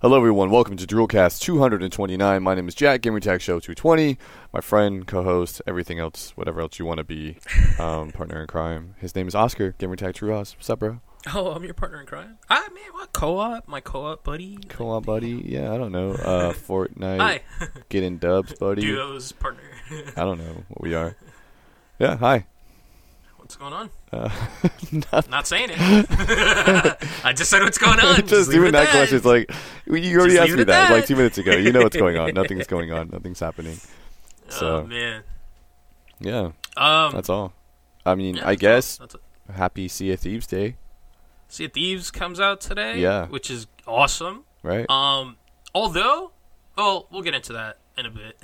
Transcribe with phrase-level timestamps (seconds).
[0.00, 0.48] Hello, everyone.
[0.50, 2.42] Welcome to Drillcast 229.
[2.42, 4.16] My name is Jack, Gamertag Show 220.
[4.50, 7.36] My friend, co-host, everything else, whatever else you want to be,
[7.78, 8.94] um, partner in crime.
[8.98, 10.56] His name is Oscar, Gamertag True Ross.
[10.56, 11.00] What's up, bro?
[11.34, 12.38] Oh, I'm your partner in crime.
[12.48, 13.68] Ah, man, what co-op?
[13.68, 14.56] My co-op buddy.
[14.70, 15.42] Co-op buddy?
[15.44, 16.12] Yeah, I don't know.
[16.12, 17.18] Uh, Fortnite.
[17.20, 17.40] Hi,
[17.90, 18.80] Getting dubs, buddy.
[18.86, 19.60] duos partner.
[20.16, 21.14] I don't know what we are.
[21.98, 22.46] Yeah, hi.
[23.50, 23.90] What's going on?
[24.12, 24.30] Uh,
[25.28, 25.76] Not saying it.
[27.24, 28.24] I just said what's going on.
[28.24, 29.50] just leave it even at that question is like,
[29.86, 31.50] you already Just asked me it at that, like two minutes ago.
[31.56, 32.32] You know what's going on.
[32.34, 33.08] Nothing's going on.
[33.08, 33.76] Nothing's happening.
[34.50, 35.24] So, oh man.
[36.20, 37.12] yeah, Um.
[37.12, 37.52] that's all.
[38.06, 39.08] I mean, yeah, I guess all.
[39.52, 40.76] happy Sea of Thieves Day,
[41.48, 43.00] Sea of Thieves comes out today.
[43.00, 43.26] Yeah.
[43.26, 44.44] Which is awesome.
[44.62, 44.88] right?
[44.88, 45.38] Um.
[45.74, 46.30] Although,
[46.78, 48.38] well, we'll get into that in a bit.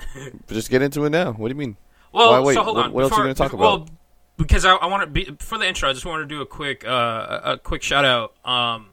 [0.49, 1.31] But just get into it now.
[1.31, 1.77] What do you mean?
[2.13, 2.55] Well, Why wait?
[2.55, 2.93] so hold What- on.
[2.93, 3.87] what else are you gonna talk Well,
[4.37, 5.89] because I, I want to be for the intro.
[5.89, 8.35] I just want to do a quick, uh, a quick shout out.
[8.45, 8.89] Um,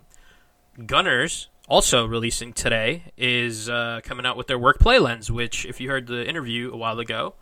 [0.86, 5.90] Gunnar's also releasing today is uh, coming out with their WorkPlay lens, which, if you
[5.90, 7.36] heard the interview a while ago,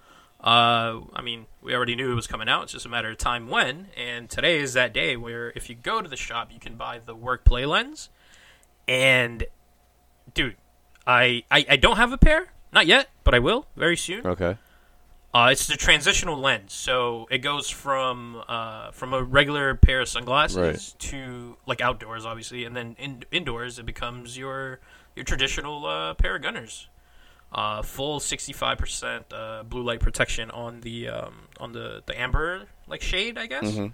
[0.43, 2.63] uh, I mean, we already knew it was coming out.
[2.63, 3.87] It's just a matter of time when.
[3.95, 6.99] And today is that day where, if you go to the shop, you can buy
[7.03, 8.09] the WorkPlay lens.
[8.87, 9.45] And,
[10.33, 10.57] dude,
[11.05, 14.25] I, I I don't have a pair, not yet, but I will very soon.
[14.25, 14.57] Okay.
[15.33, 20.09] Uh, it's the transitional lens, so it goes from uh, from a regular pair of
[20.09, 20.95] sunglasses Right.
[21.09, 24.79] to like outdoors, obviously, and then in, indoors it becomes your
[25.15, 26.87] your traditional uh, pair of Gunnars.
[27.53, 32.19] Uh, full sixty five percent uh, blue light protection on the um, on the, the
[32.19, 33.93] amber like shade, I guess, Mhm.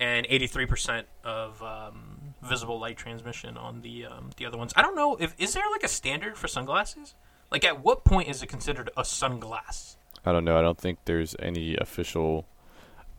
[0.00, 4.72] and eighty three percent of um, visible light transmission on the um, the other ones.
[4.74, 7.14] I don't know if is there like a standard for sunglasses.
[7.52, 9.96] Like, at what point is it considered a sunglass?
[10.24, 10.58] I don't know.
[10.58, 12.46] I don't think there's any official.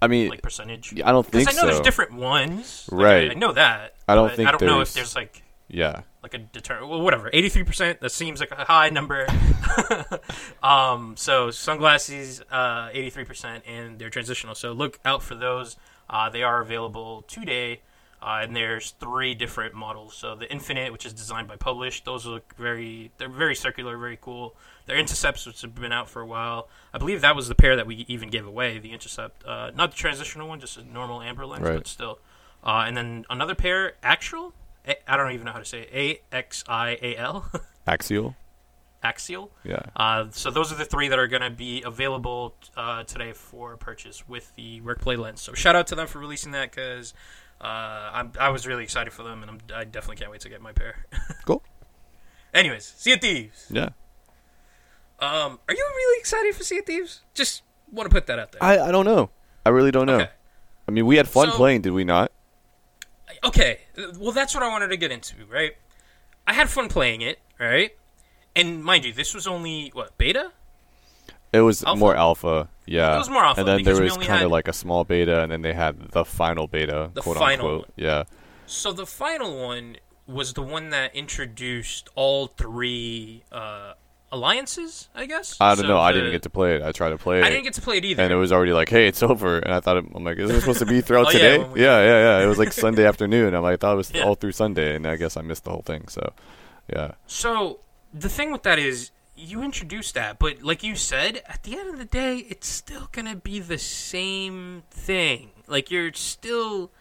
[0.02, 0.94] I mean, like percentage?
[1.04, 1.74] I don't think Because I know so.
[1.76, 2.90] there's different ones.
[2.92, 3.30] Like, Right.
[3.30, 3.96] I, I know that.
[4.08, 6.02] I don't think I don't know if there's- like yeah.
[6.22, 6.86] like a deter.
[6.86, 7.30] Well, whatever.
[7.34, 8.02] Eighty three percent.
[8.02, 9.28] That seems like a high number.
[10.64, 11.16] um.
[11.18, 14.56] So sunglasses, uh, eighty three percent, and they're transitional.
[14.56, 15.78] So look out for those.
[16.10, 17.82] Uh, they are available today.
[18.26, 20.14] Uh, and there's three different models.
[20.16, 24.18] So the Infinite, which is designed by Publish, those look very, they're very circular, very
[24.22, 24.56] cool.
[24.86, 26.70] Their Intercepts, which have been out for a while.
[26.94, 29.44] I believe that was the pair that we even gave away, the Intercept.
[29.46, 31.76] Uh, not the transitional one, just a normal amber lens, Right.
[31.76, 32.20] but still.
[32.64, 34.54] Uh, and then another pair, Actual.
[34.88, 35.90] A- I don't even know how to say it.
[35.94, 37.52] A X I A L.
[37.88, 38.36] Axial.
[39.04, 39.52] Axial.
[39.66, 39.82] Yeah.
[39.98, 43.76] Uh, so those are the three that are going to be available uh, today for
[43.76, 45.42] purchase with the WorkPlay lens.
[45.42, 47.14] So shout out to them for releasing that because
[47.64, 50.50] uh, I'm, I was really excited for them, and I'm, I definitely can't wait to
[50.50, 51.06] get my pair.
[51.46, 51.62] Cool.
[52.54, 53.66] Anyways, Sea of Thieves.
[53.70, 53.90] Yeah.
[55.20, 57.22] Um, are you really excited for Sea of Thieves?
[57.34, 58.64] Just want to put that out there.
[58.64, 59.30] I I don't know.
[59.66, 60.16] I really don't know.
[60.22, 60.30] Okay.
[60.88, 62.32] I mean, we had fun So- playing, did we not?
[63.44, 63.80] okay,
[64.20, 65.72] well that's what I wanted to get into, right?
[66.46, 67.92] I had fun playing it, right?
[68.56, 70.52] And mind you, this was only what beta?
[71.52, 72.00] It was Alpha?
[72.00, 72.70] more alpha.
[72.86, 73.16] Yeah.
[73.16, 75.62] It was more And then there was kind of like a small beta, and then
[75.62, 77.82] they had the final beta, The quote final unquote.
[77.82, 77.92] one.
[77.96, 78.24] Yeah.
[78.66, 83.94] So the final one was the one that introduced all three uh,
[84.32, 85.58] alliances, I guess.
[85.62, 86.00] I don't So know.
[86.00, 86.82] I didn't get to play it.
[86.82, 87.44] I tried to play it.
[87.46, 88.24] I didn't get to play it either.
[88.24, 89.60] and it was already like, hey, it's over.
[89.60, 91.58] And I thought, it, I'm like, isn't it supposed to be throughout Oh, today?
[91.60, 92.44] we- yeah, yeah, yeah.
[92.44, 93.54] It was like Sunday afternoon.
[93.54, 94.24] I'm like, I thought it was Yeah.
[94.24, 96.08] all through Sunday, and I guess I missed the whole thing.
[96.08, 96.34] So,
[96.92, 97.12] yeah.
[97.28, 97.80] So
[98.14, 101.90] the thing with that is, you introduced that, but like you said, at the end
[101.90, 105.50] of the day, it's still gonna be the same thing.
[105.68, 106.92] Like you're still,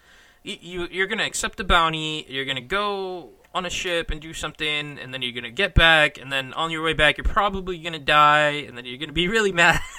[0.43, 2.25] you, you you're gonna accept the bounty.
[2.29, 6.17] You're gonna go on a ship and do something, and then you're gonna get back,
[6.19, 9.29] and then on your way back, you're probably gonna die, and then you're gonna be
[9.37, 9.81] really mad.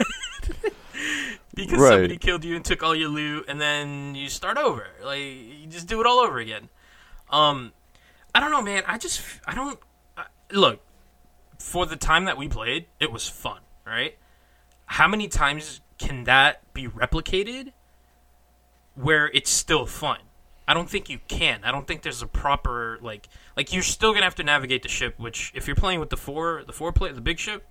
[1.55, 1.89] because Right.
[1.89, 4.87] somebody killed you and took all your loot, and then you start over.
[5.03, 6.69] Like you just do it all over again.
[7.29, 7.73] Um,
[8.33, 8.83] I don't know, man.
[8.87, 9.79] I just I don't
[10.17, 10.81] I, look
[11.59, 12.87] for the time that we played.
[12.99, 14.17] It was fun, right?
[14.85, 17.71] How many times can that be replicated
[18.95, 20.19] where it's still fun?
[20.67, 21.61] I don't think you can.
[21.63, 23.27] I don't think there's a proper like
[23.57, 25.15] like you're still gonna have to navigate the ship.
[25.17, 27.65] Which if you're playing with the four the four play the big ship,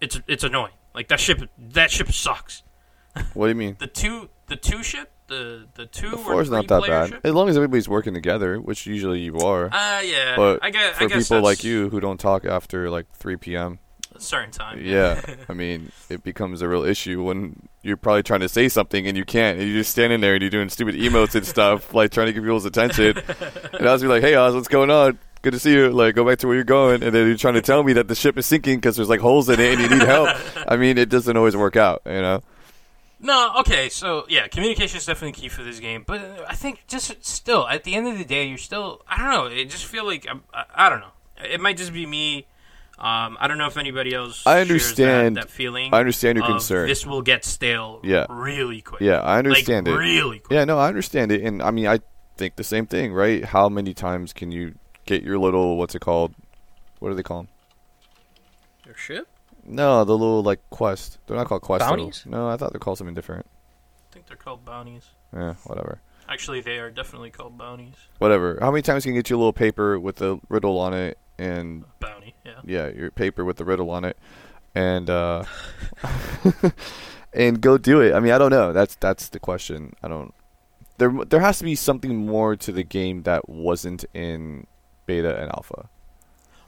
[0.00, 0.74] it's it's annoying.
[0.94, 2.62] Like that ship that ship sucks.
[3.32, 3.76] What do you mean?
[3.78, 7.08] The two the two ship the the two The or four is not that bad.
[7.10, 7.20] ship?
[7.24, 9.66] As long as everybody's working together, which usually you are.
[9.72, 10.36] Uh yeah.
[10.36, 13.36] but I guess for I guess people like you who don't talk after like 3
[13.36, 13.78] p.m.,
[14.14, 14.78] a certain time.
[14.80, 19.06] yeah, I mean, it becomes a real issue when you're probably trying to say something
[19.08, 21.92] and you can't, and you're just standing there and you're doing stupid emotes and stuff,
[21.98, 23.16] like trying to get people's attention.
[23.72, 25.18] and I was be like, "Hey, Oz, what's going on?
[25.42, 25.90] Good to see you.
[25.90, 28.06] Like, go back to where you're going." And then you're trying to tell me that
[28.06, 30.28] the ship is sinking because there's like holes in it and you need help.
[30.68, 32.40] I mean, it doesn't always work out, you know.
[33.24, 37.24] No, okay, so yeah, communication is definitely key for this game, but I think just
[37.24, 39.46] still at the end of the day, you're still I don't know.
[39.46, 41.12] It just feel like I'm, I, I don't know.
[41.38, 42.46] It might just be me.
[42.98, 44.46] Um, I don't know if anybody else.
[44.46, 45.94] I understand- that, that feeling.
[45.94, 46.86] I understand your of concern.
[46.86, 48.00] This will get stale.
[48.04, 48.26] Yeah.
[48.28, 49.00] really quick.
[49.00, 49.98] Yeah, I understand like, it.
[49.98, 50.54] Really quick.
[50.54, 52.00] Yeah, no, I understand it, and I mean, I
[52.36, 53.42] think the same thing, right?
[53.42, 54.74] How many times can you
[55.06, 56.34] get your little what's it called?
[56.98, 57.48] What do they call them?
[58.84, 59.28] Your ship?
[59.66, 61.18] No, the little like quest.
[61.26, 61.88] They're not called quests.
[61.88, 61.96] though.
[61.96, 62.24] Bounties?
[62.26, 63.46] No, I thought they're called something different.
[64.10, 65.04] I think they're called bounties.
[65.34, 66.00] Yeah, whatever.
[66.28, 67.94] Actually, they are definitely called bounties.
[68.18, 68.58] Whatever.
[68.60, 71.84] How many times can you get your little paper with the riddle on it, and
[72.00, 72.34] Bounty.
[72.44, 72.60] Yeah.
[72.64, 74.16] yeah, your paper with the riddle on it,
[74.74, 75.44] and uh,
[77.32, 78.14] and go do it.
[78.14, 78.72] I mean, I don't know.
[78.72, 79.94] That's that's the question.
[80.02, 80.32] I don't.
[80.98, 84.66] There there has to be something more to the game that wasn't in
[85.06, 85.88] beta and alpha.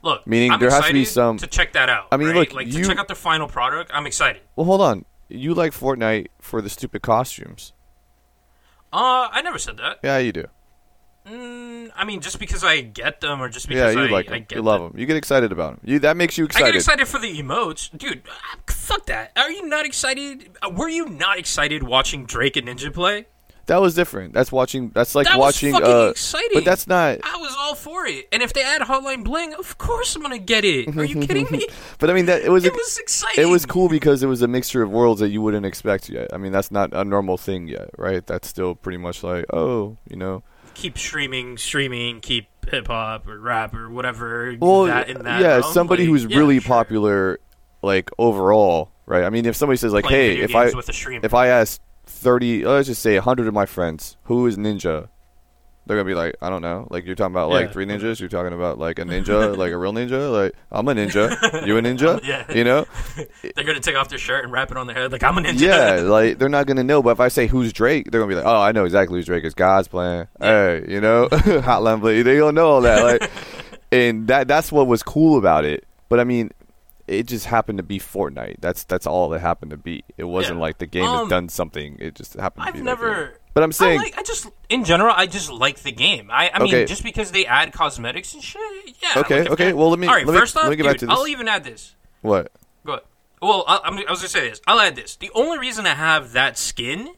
[0.03, 2.07] Look, Meaning I'm there has to be some- to check that out.
[2.13, 2.37] I mean, right?
[2.37, 3.91] look, like you- to check out the final product.
[3.93, 4.43] I'm excited.
[4.55, 5.05] Well, hold on.
[5.29, 7.73] You like Fortnite for the stupid costumes?
[8.93, 9.99] Uh, I never said that.
[10.05, 10.45] Yeah, you do.
[11.29, 14.29] Mm, I mean, just because I get them, or just because Yeah, you I, like
[14.29, 14.47] I them.
[14.49, 14.93] get You love them.
[14.93, 15.01] them.
[15.01, 15.81] You get excited about them.
[15.85, 16.67] You that makes you excited.
[16.67, 18.23] I get excited for the emotes, dude.
[18.29, 19.33] uh, Fuck that.
[19.37, 20.51] Are you not excited?
[20.63, 23.27] Uh, Were you not excited watching Drake and Ninja play?
[23.67, 24.33] That was different.
[24.33, 24.91] That's watching.
[24.91, 25.75] That's like that watching.
[25.75, 26.51] uh, exciting.
[26.55, 27.19] But that's not.
[27.25, 28.29] I was all for it.
[28.31, 30.97] And if they add Hotline Bling, of course I'm gonna get it.
[30.97, 31.67] Are you kidding me?
[31.99, 32.65] but I mean, that it was.
[32.65, 33.43] It a, was exciting.
[33.43, 36.33] It was cool because it was a mixture of worlds that you wouldn't expect yet.
[36.33, 38.25] I mean, that's not a normal thing yet, right?
[38.25, 40.45] That's still pretty much like, oh, you know.
[40.75, 44.55] Keep streaming, streaming, keep hip hop or rap or whatever.
[44.61, 45.73] Well, that that yeah, realm.
[45.73, 46.69] somebody like, who's yeah, really sure.
[46.69, 47.41] popular,
[47.83, 49.25] like overall, right?
[49.25, 50.71] I mean, if somebody says like, Playing "Hey, if I
[51.23, 55.09] if I asked 30, let's just say 100 of my friends, who is ninja?
[55.87, 56.89] They're gonna be like, I don't know.
[56.91, 58.19] Like you're talking about like three ninjas.
[58.19, 60.33] You're talking about like a ninja, like a real ninja.
[60.33, 61.65] Like I'm a ninja.
[61.65, 62.21] You a ninja?
[62.25, 62.53] yeah.
[62.53, 62.87] You know.
[63.55, 65.13] they're gonna take off their shirt and wrap it on their head.
[65.13, 65.61] Like I'm a ninja.
[65.61, 66.01] Yeah.
[66.17, 67.03] Like they're not gonna know.
[67.05, 69.27] But if I say who's Drake, they're gonna be like, Oh, I know exactly who's
[69.27, 69.45] Drake.
[69.45, 70.27] It's God's plan.
[70.41, 70.81] Yeah.
[70.81, 72.25] Hey, you know, Hot Bling.
[72.25, 73.05] They don't know all that.
[73.05, 73.31] Like,
[73.93, 75.87] and that that's what was cool about it.
[76.09, 76.51] But I mean,
[77.07, 78.57] it just happened to be Fortnite.
[78.61, 80.05] That's that's all it happened to be.
[80.17, 80.63] It wasn't Yeah.
[80.63, 81.97] like the game Um, has done something.
[82.01, 82.83] It just happened to I've be.
[82.83, 83.39] never.
[83.55, 86.29] But I'm saying, I, like, I just, in general, I just like the game.
[86.31, 88.61] I, I mean, just because they add cosmetics and shit,
[89.03, 89.15] yeah.
[89.21, 90.93] Okay, like, okay, well, let me- All right, let me- first off, me get back
[90.95, 91.15] dude, to this.
[91.19, 91.95] I'll even add this.
[92.21, 92.53] what?
[92.85, 93.05] Go ahead.
[93.41, 94.61] Well, I, I'm, I was gonna say this.
[94.67, 95.17] I'll add this.
[95.17, 97.15] The only reason I have that skin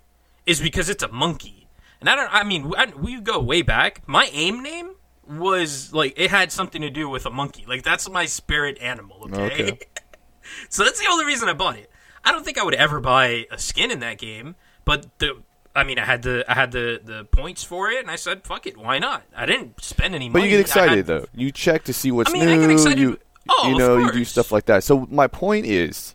[0.46, 1.66] is because it's a monkey,
[2.00, 2.32] and I don't.
[2.32, 4.02] I mean, I, we go way back.
[4.06, 4.92] My aim name
[5.28, 7.64] was like it had something to do with a monkey.
[7.66, 9.28] Like that's my spirit animal.
[9.32, 9.72] Okay.
[9.72, 9.78] Okay.
[10.68, 11.90] so that's the only reason I bought it.
[12.24, 15.42] I don't think I would ever buy a skin in that game, but the.
[15.76, 18.44] I mean, I had the I had the, the points for it, and I said,
[18.44, 20.32] "Fuck it, why not?" I didn't spend any money.
[20.32, 20.50] But money.
[20.50, 21.26] you get excited had- though.
[21.34, 22.52] You check to see what's I mean, new.
[22.52, 24.84] I get excited- You Oh, you know you do stuff like that.
[24.84, 26.14] So my point is,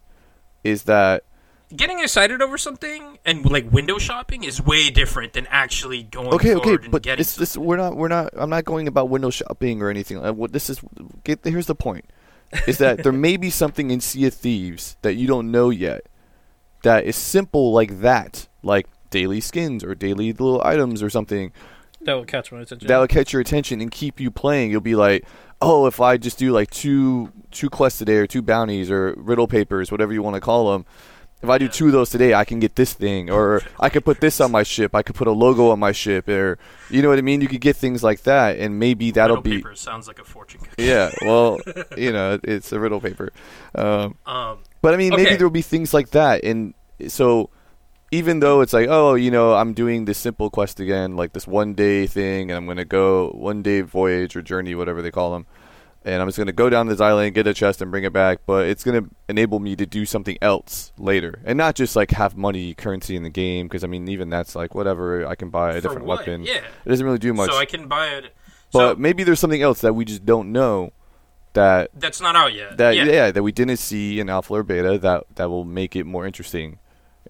[0.63, 1.23] is that
[1.75, 6.55] getting excited over something and like window shopping is way different than actually going okay,
[6.55, 8.29] okay, forward and but getting this this we're not we're not.
[8.35, 10.23] I'm not going about window shopping or anything.
[10.23, 10.81] Uh, What this is,
[11.23, 12.05] get here's the point,
[12.67, 16.03] is that there may be something in Sea of Thieves that you don't know yet,
[16.83, 21.51] that is simple like that, like daily skins or daily little items or something
[22.01, 22.87] that will catch my attention.
[22.87, 24.71] that'll catch your attention and keep you playing.
[24.71, 25.25] You'll be like,
[25.61, 29.47] oh, if I just do like two two quests today or two bounties or riddle
[29.47, 30.85] papers, whatever you want to call them.
[31.43, 34.05] If I do two of those today, I can get this thing, or I could
[34.05, 34.95] put this on my ship.
[34.95, 36.57] I could put a logo on my ship, or
[36.89, 37.41] you know what I mean.
[37.41, 40.23] You could get things like that, and maybe that'll Riddle be paper sounds like a
[40.23, 40.83] fortune cookie.
[40.83, 41.11] yeah.
[41.21, 41.59] Well,
[41.97, 43.33] you know, it's a riddle paper,
[43.75, 46.73] um, Um, but I mean, maybe there will be things like that, and
[47.09, 47.49] so
[48.11, 51.45] even though it's like, oh, you know, I'm doing this simple quest again, like this
[51.45, 55.33] one day thing, and I'm gonna go one day voyage or journey, whatever they call
[55.33, 55.45] them,
[56.05, 58.39] and I'm just gonna go down this island, get a chest, and bring it back.
[58.45, 62.35] But it's gonna enable me to do something else later, and not just like have
[62.37, 65.25] money currency in the game, because I mean, even that's like whatever.
[65.27, 66.19] I can buy a For different what?
[66.19, 66.43] weapon.
[66.43, 66.61] Yeah.
[66.85, 67.49] It doesn't really do much.
[67.51, 68.33] so I can buy it.
[68.71, 70.91] but so maybe there's something else that we just don't know
[71.53, 72.77] that that's not out yet.
[72.77, 73.05] that yeah.
[73.05, 73.31] yeah.
[73.31, 76.79] that we didn't see in alpha or beta that that will make it more interesting.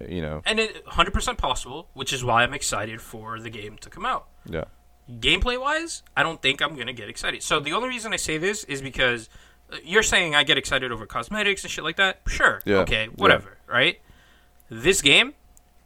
[0.10, 3.89] You know, And it 100% possible, which is why I'm excited for the game to
[3.92, 4.27] come out.
[4.50, 4.63] yeah.
[5.10, 7.44] Gameplay wise, I don't think I'm to get excited.
[7.44, 9.30] So the only reason I say this is because
[9.72, 12.22] uh, you're saying I get excited over cosmetics and shit like that.
[12.28, 12.62] Sure.
[12.66, 12.78] Yeah.
[12.78, 14.00] Okay, whatever, right?
[14.70, 15.34] This game,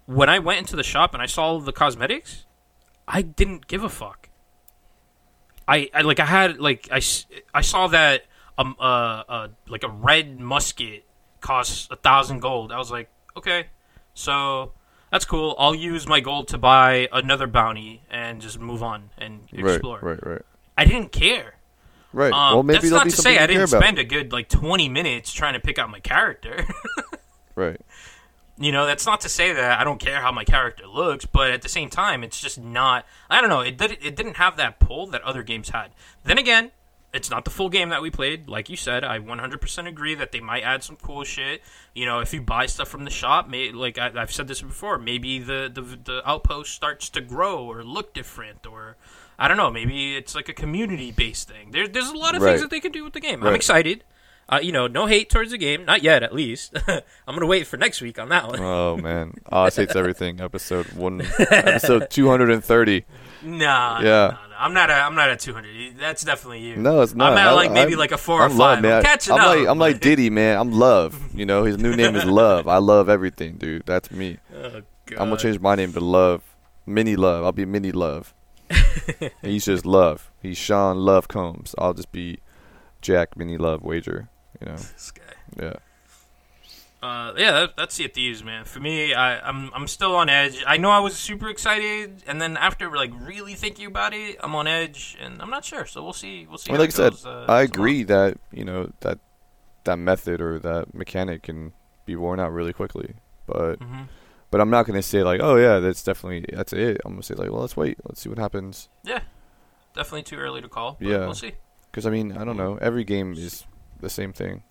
[0.06, 2.46] when I went into the shop and I saw the cosmetics,
[3.08, 4.30] I didn't give a fuck.
[5.68, 7.02] I, I like I had like I,
[7.54, 8.24] I saw that
[8.58, 11.06] um uh, uh like a red musket
[11.42, 12.72] costs a thousand gold.
[12.72, 13.68] I was like, okay,
[14.14, 14.74] so
[15.12, 15.56] that's cool.
[15.58, 20.00] I'll use my gold to buy another bounty and just move on and explore.
[20.02, 20.42] Right, right, right,
[20.78, 21.56] I didn't care.
[22.14, 22.32] right.
[22.34, 23.82] Um, well, maybe that's not to say I didn't about.
[23.82, 26.66] spend a good like twenty minutes trying to pick out my character.
[27.56, 27.82] Right.
[28.60, 31.50] you know, that's not to say that I don't care how my character looks, but
[31.50, 33.04] at the same time, it's just not.
[33.32, 33.62] I don't know.
[33.62, 33.94] It did.
[33.94, 35.90] It didn't have that pull that other games had.
[36.24, 36.70] Then again,
[37.14, 38.48] it's not the full game that we played.
[38.50, 41.62] Like you said, I 100% agree that they might add some cool shit.
[41.96, 44.62] You know, if you buy stuff from the shop, may, like I, have said this
[44.62, 48.98] before, maybe the, the the outpost starts to grow or look different, or
[49.40, 51.72] I don't know, maybe it's like a community based thing.
[51.72, 52.52] There's there's a lot of Right.
[52.52, 53.44] things that they can do with the game.
[53.44, 54.04] I'm excited.
[54.50, 56.74] Uh, you know, no hate towards the game, not yet, at least.
[56.88, 57.02] I'm
[57.36, 58.60] gonna wait for next week on that one.
[58.62, 60.40] Oh man, Oz hates everything.
[60.48, 63.04] Episode one, episode two hundred and thirty.
[63.44, 64.06] Nah, Yeah.
[64.08, 64.90] nah, nah, I'm not.
[64.90, 65.98] A, I'm not at 200.
[66.00, 66.78] That's definitely you.
[66.78, 67.34] No, it's not.
[67.34, 68.82] I'm at like maybe I'm- like a four I'm or love, five.
[68.84, 68.98] man.
[69.00, 69.48] I'm catching I'm up.
[69.58, 70.58] like I'm like Diddy, man.
[70.58, 71.20] I'm love.
[71.36, 72.68] You know, his new name is Love.
[72.70, 73.84] I love everything, dude.
[73.86, 74.38] That's me.
[74.56, 76.42] Oh, I'm gonna change my name to Love,
[76.86, 77.44] Mini Love.
[77.44, 78.34] I'll be Mini Love.
[79.42, 80.32] He's just Love.
[80.42, 81.76] He's Sean Love Combs.
[81.78, 82.40] I'll just be
[83.02, 84.30] Jack Mini Love Wager.
[84.62, 85.24] You know, This guy.
[85.64, 85.74] yeah.
[87.02, 88.66] Uh, yeah, that, that's Sea of Thieves, man.
[88.66, 90.64] For me, I, I'm I'm still on edge.
[90.66, 94.56] I know I was super excited, and then after like really thinking about it, I'm
[94.56, 95.86] on edge, and I'm not sure.
[95.86, 96.48] So we'll see.
[96.50, 96.72] We'll see.
[96.72, 97.60] I mean, like I it said, goes, uh, I tomorrow.
[97.66, 99.20] agree that you know that
[99.84, 101.72] that method or that mechanic can
[102.08, 103.14] be worn out really quickly,
[103.46, 104.08] but Mhm.
[104.50, 107.00] but I'm not gonna say like, oh yeah, that's definitely that's it.
[107.06, 108.90] I'm gonna say like, well, let's wait, let's see what happens.
[109.04, 109.20] Yeah,
[109.94, 110.98] definitely too early to call.
[111.00, 111.20] Yeah.
[111.20, 111.54] we'll see.
[111.92, 113.66] Because I mean, I don't know, every game is
[114.00, 114.64] the same thing.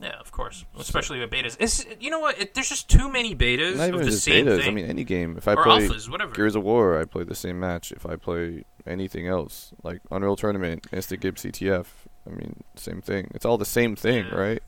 [0.00, 0.64] Yeah, of course.
[0.78, 1.56] Especially with betas.
[1.60, 2.40] It's you know what?
[2.40, 4.60] It, there's just too many betas Not of even the just same betas.
[4.60, 4.68] thing.
[4.68, 5.36] I mean, any game.
[5.36, 6.32] If I or play alphas, whatever.
[6.34, 7.92] Gears of War, I play the same match.
[7.92, 11.84] If I play anything else, like Unreal Tournament, Instant Gibbs CTF,
[12.26, 13.30] I mean, same thing.
[13.34, 14.34] It's all the same thing, Yeah.
[14.38, 14.62] right?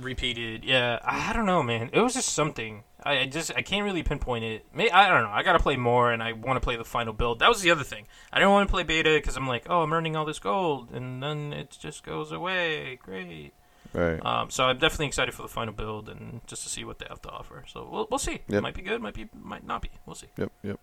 [0.00, 0.64] Repeated.
[0.64, 1.90] Yeah, I don't know, man.
[1.92, 2.84] It was just something.
[3.02, 4.66] I, I just I can't really pinpoint it.
[4.74, 5.30] May I don't know.
[5.30, 7.38] I gotta play more, and I want to play the final build.
[7.40, 8.06] That was the other thing.
[8.32, 10.90] I didn't want to play beta because I'm like, oh, I'm earning all this gold,
[10.92, 12.98] and then it just goes away.
[13.02, 13.52] Great.
[13.92, 14.24] Right.
[14.24, 17.06] Um, so I'm definitely excited for the final build and just to see what they
[17.08, 17.64] have to offer.
[17.68, 18.40] So we'll we'll see.
[18.48, 19.00] It might be good.
[19.00, 19.90] Might be might not be.
[20.06, 20.28] We'll see.
[20.36, 20.50] Yep.
[20.62, 20.80] Yep.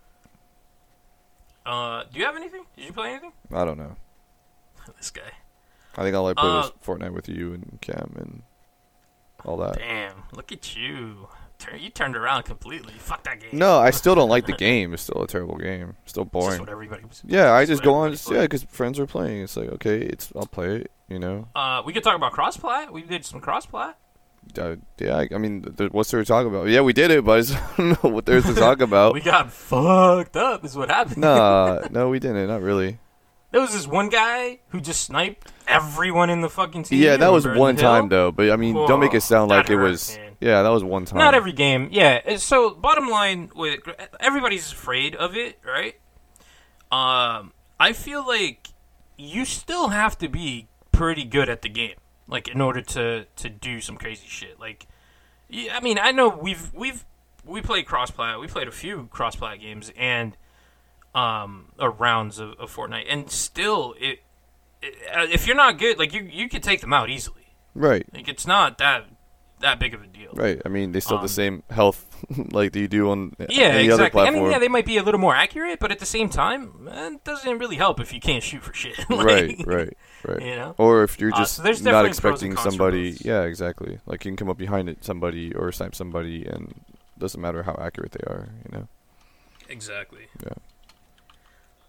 [1.65, 2.63] Uh, do you have anything?
[2.75, 3.34] Did you play anything?
[3.53, 3.96] I don't know.
[4.98, 5.22] this guy.
[5.98, 8.43] I think all I played Uh, was Fortnite with you and Cam and
[9.45, 9.77] all that.
[9.77, 11.27] Damn, look at you.
[11.79, 12.93] You turned around completely.
[12.98, 13.51] Fuck that game.
[13.53, 14.95] No, I still don't like the game.
[14.95, 15.95] It's still a terrible game.
[16.05, 16.60] Still It's just boring.
[16.60, 17.21] what everybody was.
[17.24, 18.13] Yeah, I just go on.
[18.13, 19.43] everybody Yeah, because friends are playing.
[19.43, 20.91] It's like okay, it's I'll play it.
[21.07, 21.48] You know.
[21.55, 22.89] Uh, we could talk about crossplay.
[22.91, 23.93] We did some crossplay.
[24.57, 26.67] Uh, yeah, I, I mean, th- what's there to talk about?
[26.67, 29.13] Yeah, we did it, but I just don't know what there's to talk about.
[29.13, 30.65] We got fucked up.
[30.65, 31.17] Is what happened.
[31.17, 32.48] nah, no, we didn't.
[32.48, 32.98] Not really.
[33.51, 37.01] There was this one guy who just sniped everyone in the fucking team.
[37.01, 37.84] Yeah, that was one hill?
[37.84, 38.31] time though.
[38.31, 40.17] But I mean, don't make it sound like it hurt, was.
[40.17, 40.31] man.
[40.39, 41.20] Yeah, that was one time.
[41.20, 41.89] Not every game.
[41.91, 42.22] Yeah.
[42.25, 43.81] uh, So bottom line, with
[44.20, 45.96] everybody's afraid of it, right?
[46.91, 48.70] Um, I feel like
[49.17, 51.96] you still have to be pretty good at the game,
[52.27, 54.60] like in order to to do some crazy shit.
[54.60, 54.88] Like,
[55.50, 57.05] yeah, I mean, I know we've we've
[57.46, 58.39] we played crossplay.
[58.39, 60.36] We played a few crossplay games and
[61.15, 64.20] um or rounds of, of Fortnite, and still it,
[64.82, 67.38] it uh, if you're not good, like you you could take them out easily.
[67.74, 69.06] Right, Like it's not that
[69.62, 70.32] that big of a deal.
[70.34, 70.60] right.
[70.65, 72.03] I mean, they still have Um, the same health
[72.51, 73.91] like you do on Yeah, any exactly.
[73.94, 74.44] other I platform.
[74.44, 77.24] mean, yeah, they might be a little more accurate, but at the same time, it
[77.24, 78.98] doesn't really help if you can't shoot for shit.
[79.10, 80.41] Like, right, right, right.
[80.41, 83.18] You know, Or if you're Uh, just so there's not definitely pros and expecting somebody,
[83.22, 84.00] yeah, exactly.
[84.08, 86.74] Like you can come up behind it, somebody or snipe somebody, and
[87.20, 88.50] doesn't matter how accurate they are.
[88.65, 88.88] You know.
[89.70, 90.25] exactly.
[90.44, 90.53] Yeah.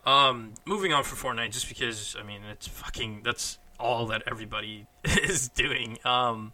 [0.04, 4.86] Um, moving on for Fortnite, just because I mean it's fucking that's all that everybody
[5.04, 5.98] is doing.
[6.04, 6.52] Um,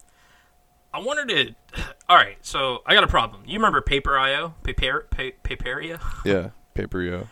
[0.92, 1.28] I wanted
[1.74, 1.82] to.
[2.08, 3.42] All right, so I got a problem.
[3.46, 6.00] You remember Paper.io, Paper, pa- Paperia?
[6.24, 7.26] Yeah, Paperio.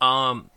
[0.00, 0.50] Um,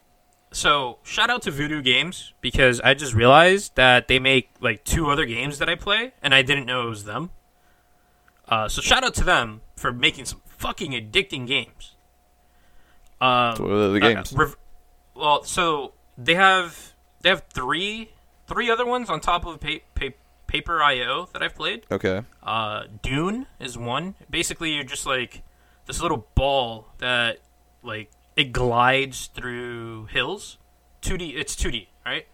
[0.51, 5.09] so shout out to Voodoo Games because I just realized that they make like two
[5.11, 7.29] other games that I play, and I didn't know it was them.
[8.47, 11.95] Uh, so shout out to them for making some fucking addicting games.
[13.21, 14.33] Um, So what are the uh, games?
[15.15, 18.11] Well, so they have they have three
[18.47, 20.09] three other ones on top of pa- pa-
[20.47, 21.85] Paper IO that I've played.
[21.91, 22.21] okay.
[22.43, 24.13] Uh, Dune is one.
[24.29, 25.41] Basically, you're just like
[25.87, 27.39] this little ball that
[27.81, 30.57] like it glides through hills.
[31.01, 31.35] 2D.
[31.35, 32.27] It's 2D, right?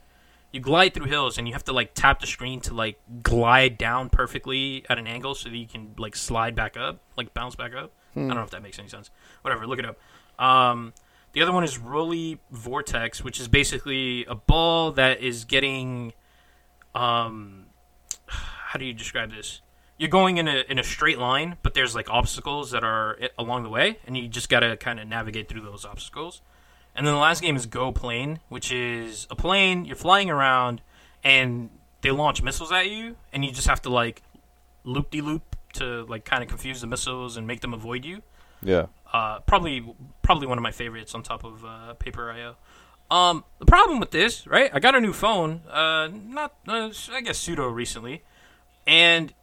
[0.52, 3.78] You glide through hills, and you have to like tap the screen to like glide
[3.78, 7.56] down perfectly at an angle so that you can like slide back up, like bounce
[7.56, 7.92] back up.
[8.16, 9.10] I don't know if that makes any sense.
[9.42, 9.98] Whatever, look it up.
[10.38, 10.92] Um,
[11.34, 16.14] the other one is Rolly Vortex, which is basically a ball that is getting
[16.94, 17.66] um
[18.28, 19.62] how do you describe this?
[19.98, 23.64] You're going in a in a straight line, but there's like obstacles that are along
[23.64, 26.42] the way, and you just gotta kind of navigate through those obstacles.
[26.96, 30.82] And then the last game is Go Plane, which is a plane you're flying around,
[31.24, 31.70] and
[32.02, 34.24] they launch missiles at you, and you just have to like
[34.84, 38.22] loop de loop to like kind of confuse the missiles and make them avoid you.
[38.64, 38.88] Yeah.
[39.12, 39.84] Uh, probably
[40.22, 42.56] probably one of my favorites on top of uh, Paper IO.
[43.10, 44.72] Um, the problem with this, right?
[44.74, 48.24] I got a new phone, uh, not uh, I guess pseudo recently,
[48.88, 49.34] and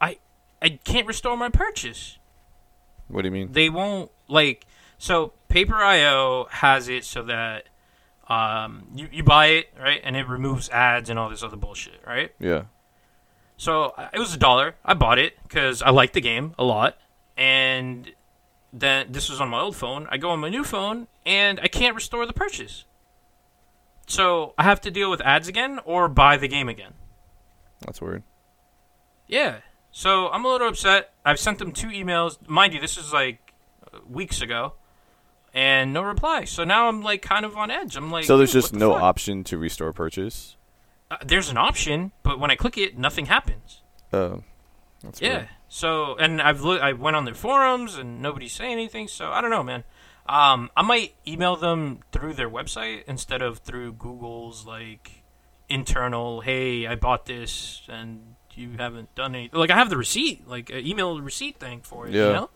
[0.00, 0.18] I
[0.62, 2.18] I can't restore my purchase.
[3.08, 3.52] What do you mean?
[3.52, 4.66] They won't like
[4.96, 7.64] so Paper.io has it so that
[8.28, 12.00] um you you buy it right and it removes ads and all this other bullshit,
[12.06, 12.32] right?
[12.40, 12.64] Yeah.
[13.58, 14.76] So it was a dollar.
[14.84, 16.96] I bought it because I liked the game a lot,
[17.36, 18.10] and
[18.72, 20.06] then this was on my old phone.
[20.10, 22.84] I go on my new phone, and I can't restore the purchase.
[24.06, 26.94] So I have to deal with ads again or buy the game again.
[27.80, 28.22] That's weird.
[29.26, 29.58] Yeah.
[29.90, 31.12] So I'm a little upset.
[31.24, 32.38] I've sent them two emails.
[32.48, 33.52] Mind you, this is like
[34.08, 34.74] weeks ago,
[35.52, 36.44] and no reply.
[36.44, 37.96] So now I'm like kind of on edge.
[37.96, 40.56] I'm like, So there's just the no fuck?" option to restore purchase.
[41.10, 43.82] Uh, there's an option, but when I click it, nothing happens.
[44.12, 44.42] Oh,
[45.02, 45.28] that's Yeah.
[45.28, 45.48] weird.
[45.68, 49.06] So, and I've look, I went on their forums and nobody's saying anything.
[49.08, 49.84] So I don't know, man.
[50.26, 55.22] Um, I might email them through their website instead of through Google's like
[55.68, 56.40] internal.
[56.42, 59.50] Hey, I bought this and you haven't done any.
[59.52, 62.12] Like I have the receipt, like an email receipt thing for it.
[62.14, 62.32] You Yeah.
[62.32, 62.50] know,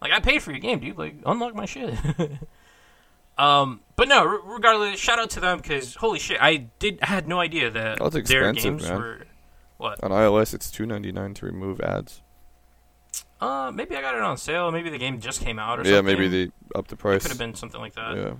[0.00, 0.98] like I paid for your game, dude.
[0.98, 1.94] Like unlock my shit.
[3.38, 7.06] um, but no, re- regardless, shout out to them because holy shit, I did I
[7.06, 8.98] had no idea that their games man.
[8.98, 9.26] were.
[9.76, 10.02] What?
[10.04, 12.22] On iOS, it's two ninety nine to remove ads.
[13.40, 14.70] Uh, maybe I got it on sale.
[14.70, 15.92] Maybe the game just came out or something.
[15.92, 16.18] Yeah, something.
[16.18, 17.22] maybe they up the It price.
[17.22, 18.16] could have been something like that.
[18.16, 18.34] Yeah.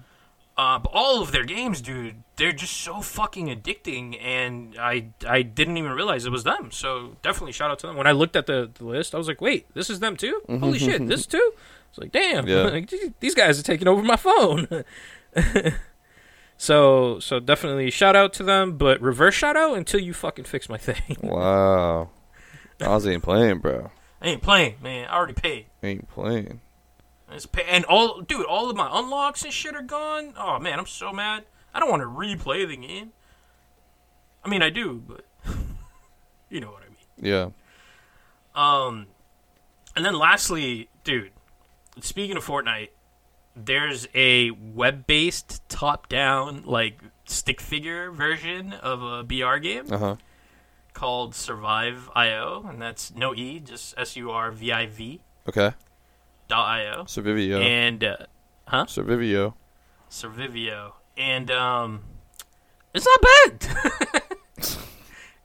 [0.57, 5.43] Uh, but all of their games, dude, they're just so fucking addicting, and I I
[5.43, 6.71] didn't even realize it was them.
[6.71, 7.97] So definitely shout out to them.
[7.97, 10.41] When I looked at the, the list, I was like, wait, this is them too?
[10.49, 11.53] Holy shit, this too?
[11.91, 12.63] It's like, damn, Yeah.
[12.71, 14.69] like, these guys are taking over my phone.
[16.57, 20.69] so so definitely shout out to them, but reverse shout out until you fucking fix
[20.69, 21.17] my thing.
[21.23, 22.11] Wow.
[22.81, 23.91] Oz ain't playing, bro.
[24.25, 25.07] I ain't playing, man.
[25.09, 25.67] I already paid.
[25.83, 26.61] Ain't playing.
[27.31, 30.33] It's pay- and all, dude, all of my unlocks and shit are gone.
[30.39, 31.45] Oh man, I'm so mad.
[31.75, 33.13] I don't want to replay the game.
[34.43, 35.27] I mean, I do, but
[36.49, 36.97] you know what I mean.
[37.35, 37.49] Yeah.
[38.55, 39.07] Um,
[39.95, 41.33] and then lastly, dude,
[42.01, 42.91] speaking of Fortnite,
[43.55, 50.17] there's a web-based top-down like stick figure version of a BR game Uh huh.
[50.95, 55.73] Called Survive IO, and that's no e, just S U R V I V Okay.
[56.49, 57.05] dot io.
[57.05, 57.61] Survivio.
[57.63, 58.17] And uh,
[58.67, 58.87] huh?
[58.87, 59.55] Survivio.
[60.11, 62.05] Survivio, and um,
[62.95, 63.21] it's not
[63.61, 63.77] bad.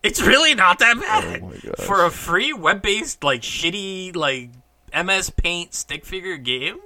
[0.03, 1.85] it's really not that Oh bad my gosh.
[1.85, 4.51] for a free web-based like shitty like
[4.93, 6.77] MS Paint stick figure game.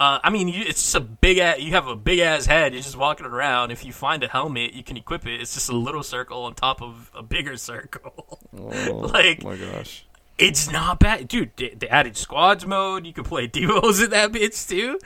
[0.00, 1.58] Uh, I mean, you, it's just a big ass.
[1.58, 2.72] You have a big ass head.
[2.72, 3.72] You're just walking around.
[3.72, 5.40] If you find a helmet, you can equip it.
[5.40, 8.38] It's just a little circle on top of a bigger circle.
[8.56, 10.04] Oh like- my gosh.
[10.38, 11.50] It's not bad, dude.
[11.56, 13.04] They, they added squads mode.
[13.06, 14.98] You can play duos in that bitch too.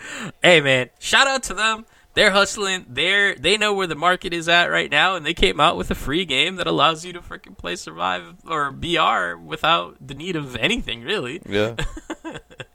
[0.42, 1.86] Hey man, shout out to them.
[2.14, 2.84] They're hustling.
[2.88, 5.90] They're they know where the market is at right now, and they came out with
[5.90, 10.36] a free game that allows you to freaking play Survive or BR without the need
[10.36, 11.40] of anything really.
[11.48, 11.76] Yeah.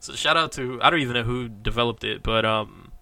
[0.00, 2.92] So shout out to I don't even know who developed it, but um,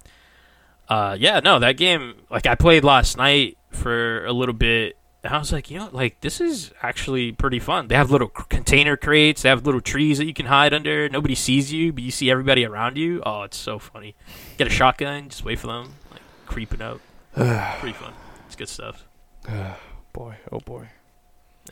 [0.89, 4.97] uh, yeah, no, that game like I played last night for a little bit.
[5.25, 7.89] And I was like, you know, like this is actually pretty fun.
[7.89, 9.43] They have little c- container crates.
[9.43, 11.09] They have little trees that you can hide under.
[11.09, 13.23] Nobody sees you, but you see everybody around you.
[13.27, 14.15] Oh, it's so funny.
[14.59, 17.01] Get a shotgun, just wait for them, like creeping out.
[17.35, 18.13] pretty fun.
[18.47, 19.07] It's good stuff.
[20.13, 20.37] boy.
[20.51, 20.89] Oh boy.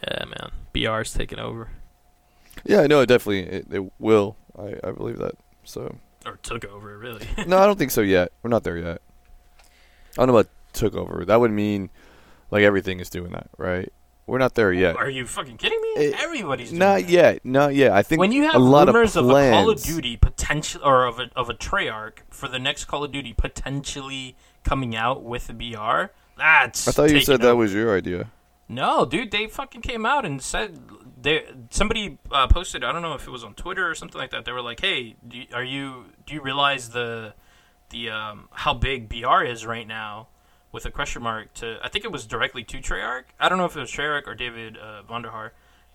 [0.02, 0.50] Yeah, man.
[0.72, 1.70] BR's taking over
[2.64, 3.00] Yeah, I know.
[3.00, 4.36] It definitely it, it will.
[4.58, 5.34] I I believe that.
[5.64, 7.26] So or took over, really.
[7.46, 8.32] no, I don't think so yet.
[8.42, 9.00] We're not there yet.
[9.60, 9.64] I
[10.16, 11.24] don't know about took over.
[11.24, 11.90] That would mean
[12.50, 13.92] like everything is doing that, right?
[14.26, 14.96] We're not there yet.
[14.96, 16.06] Are you fucking kidding me?
[16.06, 17.08] Eh, Everybody's doing Not that.
[17.08, 17.44] yet.
[17.44, 17.92] Not yet.
[17.92, 20.16] I think when you have a lot rumors of, of, plans, a Call of Duty
[20.16, 24.96] potential or of a of a Treyarch for the next Call of Duty potentially coming
[24.96, 28.30] out with a BR, that's I thought you said that was your idea.
[28.68, 29.30] no, dude.
[29.30, 30.80] They fucking came out and said
[31.26, 32.84] they somebody uh, posted.
[32.84, 34.44] I don't know if it was on Twitter or something like that.
[34.44, 37.34] They were like, "Hey, do you, are you do you realize the
[37.90, 40.28] the um, how big BR is right now?"
[40.72, 43.24] With a question mark to, I think it was directly to Treyarch.
[43.40, 45.50] I don't know if it was Treyarch or David uh, Vonderhaar,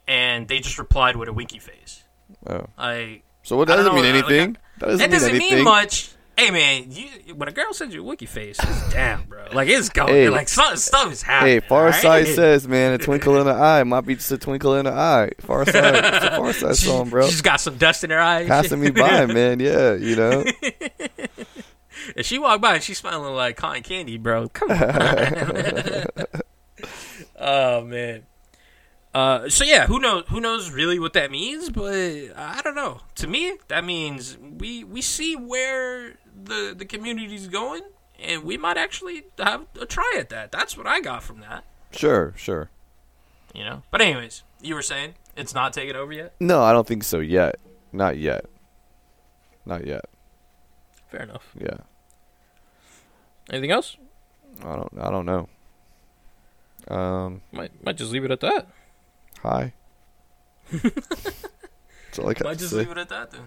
[0.08, 2.04] and they just replied with a winky face.
[2.48, 4.58] Oh, I so what doesn't mean know, like, anything?
[4.80, 5.56] that doesn't it mean doesn't anything.
[5.58, 6.12] mean much.
[6.42, 9.46] Hey man, you, when a girl sends you a wiki face, it's damn, bro.
[9.54, 10.28] Like it's going, Hey.
[10.30, 11.62] like some stuff is happening.
[11.62, 14.86] Hey, Pharcyde says, man, a twinkle in the eye might be just a twinkle in
[14.86, 15.30] the eye.
[15.44, 17.28] Pharcyde, it's a Pharcyde She- song, bro.
[17.28, 18.48] She's got some dust in her eyes.
[18.48, 19.60] Passing me by, man.
[19.60, 20.44] Yeah, you know.
[22.16, 24.50] and she walked by and she's smiling like cotton candy, bro.
[24.50, 26.04] Come on.
[27.40, 28.24] oh man.
[29.14, 30.24] Uh, so yeah, who knows?
[30.30, 31.70] Who knows really what that means?
[31.70, 31.94] But
[32.36, 33.02] I don't know.
[33.16, 37.84] To me, that means we we see where the the community's going,
[38.20, 40.52] and we might actually have a try at that.
[40.52, 41.64] That's what I got from that.
[41.92, 42.70] Sure, sure.
[43.54, 43.84] You know.
[43.92, 46.34] But anyways, you were saying it's not taken over yet.
[46.40, 47.58] No, I don't think so yet.
[47.92, 48.46] Not yet.
[49.66, 50.06] Not yet.
[51.10, 51.52] Fair enough.
[51.60, 51.78] Yeah.
[53.50, 53.98] Anything else?
[54.64, 54.94] I don't.
[55.00, 55.50] I don't know.
[56.88, 57.42] Um.
[57.52, 58.68] Might might just leave it at that.
[59.44, 59.74] Hi.
[60.72, 62.78] That's all I got Might just say.
[62.78, 63.42] leave it at that then.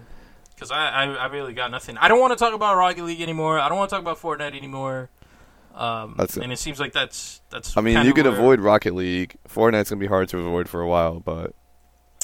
[0.55, 1.97] Because I, I, I really got nothing.
[1.97, 3.59] I don't want to talk about Rocket League anymore.
[3.59, 5.09] I don't want to talk about Fortnite anymore.
[5.73, 6.43] Um, That's it.
[6.43, 7.75] and it seems like that's that's.
[7.75, 9.35] I mean, you could where- avoid Rocket League.
[9.49, 11.53] Fortnite's gonna be hard to avoid for a while, but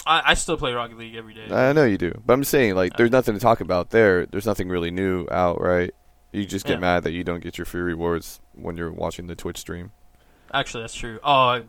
[0.06, 1.48] I, I still play Rocket League every day.
[1.54, 2.14] I know you do.
[2.26, 4.26] But I'm saying, like, there's nothing to talk about there.
[4.26, 5.94] There's nothing really new out, right?
[6.32, 6.80] You just get Yeah.
[6.80, 9.92] mad that you don't get your free rewards when you're watching the Twitch stream.
[10.54, 11.20] Actually, that's true.
[11.22, 11.62] Oh,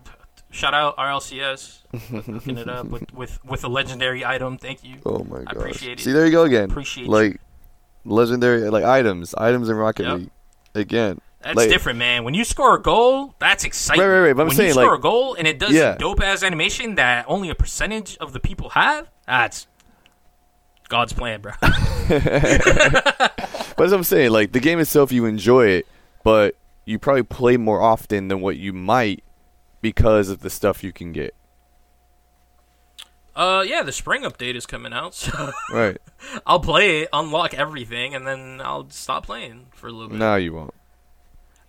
[0.52, 1.80] shout out RLCS
[2.26, 4.56] hooking it up with, with with a legendary item.
[4.58, 4.96] Thank you.
[5.04, 5.52] Oh my I gosh!
[5.56, 6.04] appreciate it.
[6.04, 6.70] See, there you go again.
[6.70, 7.10] Appreciate you.
[7.10, 7.40] like
[8.04, 10.18] legendary, like items, items in Rocket Yep.
[10.18, 10.30] League.
[10.74, 12.24] Again, That's like- different, man.
[12.24, 14.02] When you score a goal, that's exciting.
[14.02, 15.72] Right, right, right, but I'm when saying, you score like- a goal and it does
[15.72, 15.96] Yeah.
[15.98, 19.66] dope ass animation that only a percentage of the people have, that's
[20.88, 21.52] God's plan, bro.
[23.74, 25.86] But as I'm saying, like the game itself, you enjoy it,
[26.24, 29.24] but you probably play more often than what you might
[29.82, 31.34] because of the stuff you can get.
[33.36, 35.98] uh, yeah, the spring update is coming out, so Right?
[36.46, 40.18] I'll play it, unlock everything, and then I'll stop playing for a little bit.
[40.18, 40.74] no, you won't.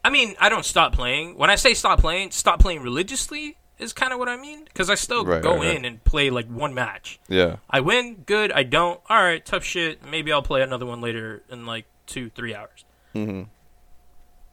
[0.06, 1.38] I mean, I don't stop playing.
[1.38, 4.65] When I say stop playing, stop playing religiously is kind of what I mean.
[4.65, 5.76] Because I still Right, go right, right.
[5.78, 7.19] in and play like one match.
[7.30, 7.56] Yeah.
[7.69, 8.52] I win, good.
[8.52, 10.04] I don't, all right, tough shit.
[10.06, 12.84] Maybe I'll play another one later in like two, three hours.
[13.15, 13.43] Mm-hmm.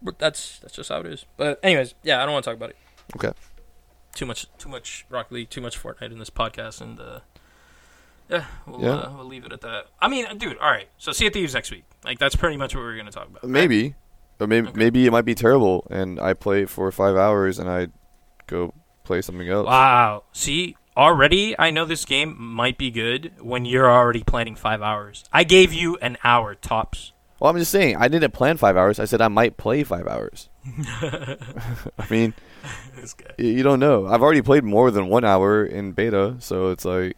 [0.03, 1.27] But that's that's just how it is.
[1.37, 2.77] But anyways, yeah, I don't want to talk about it.
[3.17, 3.33] Okay.
[4.15, 7.21] Too much, too much Rocket League, too much Fortnite in this podcast, and uh,
[8.29, 8.91] yeah, we'll Yeah.
[8.95, 9.87] Uh, we'll leave it at that.
[10.01, 10.89] I mean, dude, all right.
[10.99, 11.85] So Sea of Thieves next week.
[12.05, 13.43] Like that's pretty much what we're gonna talk about.
[13.45, 13.51] right?
[13.51, 13.95] Maybe,
[14.39, 14.79] but maybe Okay.
[14.79, 17.89] maybe it might be terrible, and I play for five hours, and I
[18.47, 19.67] go play something else.
[19.67, 20.25] Wow.
[20.33, 25.25] See, already I know this game might be good when you're already planning five hours.
[25.33, 27.13] I gave you an hour tops.
[27.41, 29.01] Well, I'm just saying, I didn't plan five hours.
[29.01, 30.51] I said I might play five hours.
[30.87, 32.35] I mean,
[32.97, 33.31] this guy.
[33.39, 34.07] y- you don't know.
[34.07, 37.17] I've already played more than one hour in beta, so it's like,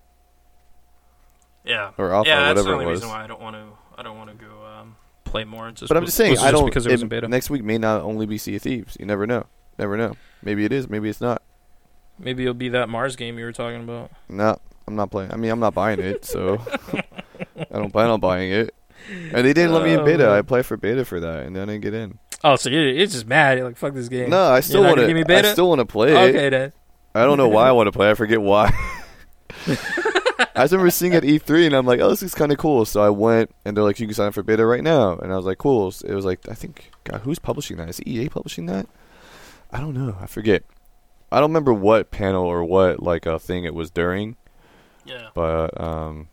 [1.64, 1.90] Yeah.
[1.98, 3.00] Or alpha, yeah, that's whatever the it only was.
[3.00, 3.64] reason why I don't want to.
[3.98, 5.70] I don't want to go um, play more.
[5.72, 6.64] Just but I'm just saying, I don't.
[6.66, 7.28] because it was in beta.
[7.28, 8.96] Next week may not only be Sea of Thieves.
[9.00, 9.46] You never know.
[9.78, 10.14] Never know.
[10.42, 10.88] Maybe it is.
[10.88, 11.42] Maybe it's not.
[12.18, 14.11] Maybe it'll be that Mars game you were talking about.
[14.28, 14.56] No,
[14.87, 15.32] I'm not playing.
[15.32, 16.58] I mean, I'm not buying it, so
[16.92, 18.74] I don't plan on buying it.
[19.10, 20.26] And they didn't let me in Oh, beta.
[20.28, 22.18] I applied for beta for that, and then I didn't get in.
[22.44, 23.58] Oh, so you're, you're just mad?
[23.58, 24.30] You're like, fuck this game.
[24.30, 25.06] No, I still want gonna to.
[25.08, 25.48] give me beta?
[25.48, 26.28] I still want to play it.
[26.34, 26.72] Okay then.
[27.14, 28.10] I don't know why I want to play.
[28.10, 28.72] I forget why.
[30.54, 32.84] I remember seeing it at E3, and I'm like, "Oh, this is kind of cool."
[32.84, 35.32] So I went, and they're like, "You can sign up for beta right now," and
[35.32, 37.88] I was like, "Cool." So it was like, I think, God, who's publishing that?
[37.88, 38.86] Is EA publishing that?
[39.70, 40.16] I don't know.
[40.20, 40.64] I forget.
[41.30, 44.36] I don't remember what panel or what like uh, thing it was during,
[45.06, 45.28] Yeah.
[45.34, 46.28] but um,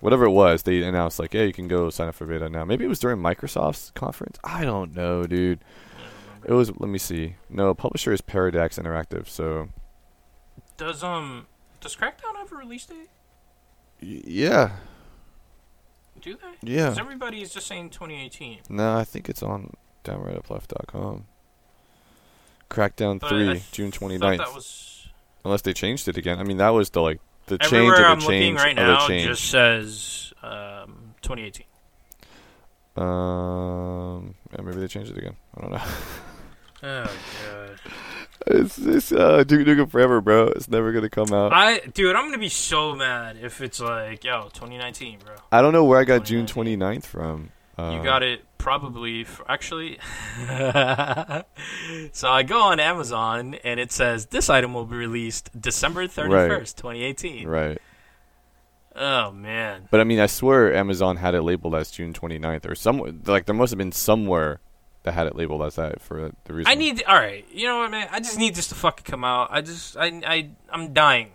[0.00, 2.64] whatever it was, they announced like, "Yeah, you can go sign up for beta now."
[2.64, 4.38] Maybe it was during Microsoft's conference.
[4.44, 5.60] I don't know, dude.
[6.44, 6.70] It was.
[6.78, 7.34] Let me see.
[7.50, 9.28] No, publisher is Paradox Interactive.
[9.28, 9.68] So
[10.76, 11.46] Does um
[11.80, 13.08] does Crackdown have a release date?
[14.00, 14.70] y- yeah,
[16.20, 16.72] Do they?
[16.74, 16.88] yeah.
[16.88, 18.60] 'Cause everybody is just saying 2018.
[18.68, 21.26] No, I think it's on downrightupleft.com.
[22.70, 24.38] Crackdown But 3, I June thought 29th.
[24.38, 25.08] that was
[25.44, 26.38] Unless they changed it again.
[26.38, 28.70] I mean, that was the like the change everywhere of I'm the looking change right
[28.78, 29.26] of now the change.
[29.26, 31.64] just says um 2018.
[32.96, 35.36] Um, yeah, maybe they changed it again.
[35.56, 35.82] I don't know.
[36.80, 37.10] Oh
[37.44, 37.80] god.
[38.46, 40.44] it's it's uh Duke Nukem Forever, bro.
[40.46, 41.52] It's never gonna come out.
[41.52, 45.34] I, I dude, I'm gonna be so mad if it's like, yo, 2019, bro.
[45.50, 47.50] I don't know where I got June 29th from.
[47.78, 49.98] Uh, You got it probably actually.
[52.12, 56.76] so I go on Amazon and it says this item will be released December 31st,
[56.76, 57.46] 2018.
[57.46, 57.78] right.
[58.96, 59.86] Oh man.
[59.92, 63.12] But I mean, I swear Amazon had it labeled as June 29th or somewhere.
[63.26, 64.58] Like there must have been somewhere
[65.04, 66.68] that had it labeled as that for the reason.
[66.70, 67.46] I need all right.
[67.52, 68.08] You know what, man?
[68.10, 69.48] I just need this to fucking come out.
[69.52, 71.30] I just I I I'm dying.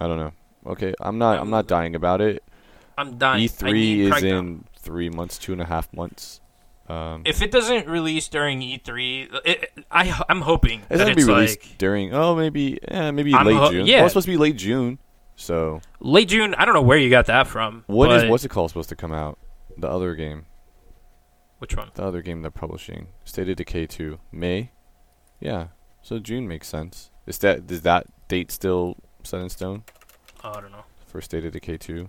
[0.00, 0.32] I don't know.
[0.66, 1.40] Okay, I'm not.
[1.40, 2.44] I'm not dying about it.
[2.96, 3.42] I'm dying.
[3.42, 6.40] I E3 need is in three months, two and a half months.
[6.88, 11.60] Um, If it doesn't release during E3, it, I I'm hoping it's gonna be released
[11.62, 12.14] like during.
[12.14, 12.78] Oh, maybe.
[12.88, 13.86] Eh, maybe I'm late ho- June.
[13.86, 13.96] yeah.
[13.98, 14.98] Well, it's supposed to be late June.
[15.36, 16.54] So late June.
[16.54, 17.84] I don't know where you got that from.
[17.86, 19.38] What is what's it called supposed to come out?
[19.76, 20.46] The other game.
[21.58, 21.90] which one?
[21.94, 23.08] The other game they're publishing.
[23.24, 24.18] State of Decay 2.
[24.32, 24.70] May.
[25.40, 25.68] Yeah.
[26.02, 27.10] So June makes sense.
[27.26, 29.84] Is that is that date still set in stone
[30.42, 30.84] Oh, I don't know.
[31.06, 32.08] for State of Decay 2?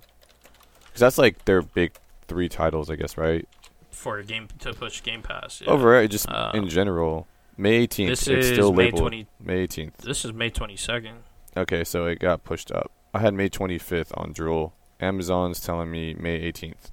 [0.85, 1.91] Because that's like their big
[2.29, 3.47] three titles, I guess, right?
[3.91, 5.61] for a game to push Game Pass.
[5.61, 5.71] Yeah.
[5.71, 8.07] Overall, just Uh, in general, May 18th.
[8.07, 9.97] This it's is still May labeled 20 May 18th.
[9.97, 11.17] This is May twenty second.
[11.57, 12.91] Okay, so it got pushed up.
[13.13, 14.73] I had May 25th on Drool.
[15.01, 16.91] Amazon's telling me May 18th.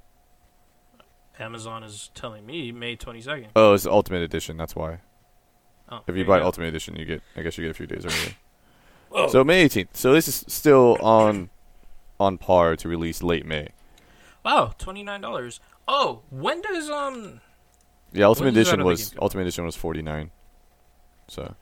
[1.39, 3.51] Amazon is telling me May twenty second.
[3.55, 4.57] Oh, it's the Ultimate Edition.
[4.57, 5.01] That's why.
[5.89, 6.47] Oh, If you buy go.
[6.47, 7.23] Ultimate Edition, you get.
[7.37, 9.29] I guess you get a few days earlier.
[9.31, 9.89] So May 18th.
[9.93, 11.51] So this is still on
[12.19, 13.69] on par to release late May.
[14.47, 15.61] Wow, twenty nine dollars.
[15.89, 17.41] Oh, when does um?
[18.13, 19.15] Yeah, Ultimate Edition was?
[19.21, 20.31] Ultimate Edition was 49.
[21.29, 21.55] So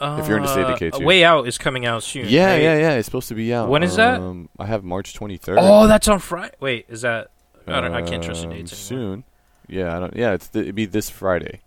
[0.00, 1.04] Uh, you're into State Decay too.
[1.04, 2.26] Way Out is coming out soon.
[2.28, 2.62] yeah, right?
[2.62, 2.92] yeah, yeah.
[2.94, 3.68] It's supposed to be out.
[3.68, 4.20] When is that?
[4.20, 5.56] Um, I have March 23rd.
[5.60, 6.54] Oh, that's on Friday.
[6.60, 7.30] Wait, is that?
[7.66, 9.14] I, don't, I can't trust the Um, dates anymore.
[9.16, 9.24] Soon.
[9.68, 10.16] Yeah, I don't.
[10.16, 11.60] Yeah, it's th- it'd be this Friday.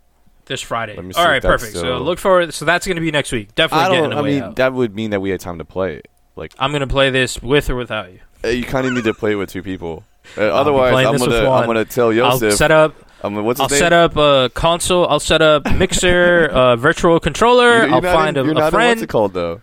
[0.44, 0.94] This Friday.
[0.96, 1.72] Let me see All if right, perfect.
[1.74, 2.54] So look forward.
[2.54, 3.54] So that's gonna be next week.
[3.54, 4.18] Definitely I getting don't.
[4.18, 4.56] I mean, Out.
[4.56, 6.08] that would mean that we had time to play it.
[6.36, 8.20] Like, I'm gonna play this with or without you.
[8.44, 10.04] Uh, you kind of need to play with two people.
[10.36, 11.50] Uh, otherwise, I'm gonna.
[11.50, 12.94] I'm gonna tell I'll set up.
[13.22, 13.78] I'm gonna- what's I'll name?
[13.78, 15.06] set up a console.
[15.08, 17.72] I'll set up mixer, uh, virtual controller.
[17.78, 19.62] You're- you're I'll not find in, a, you're a not in what's it called though?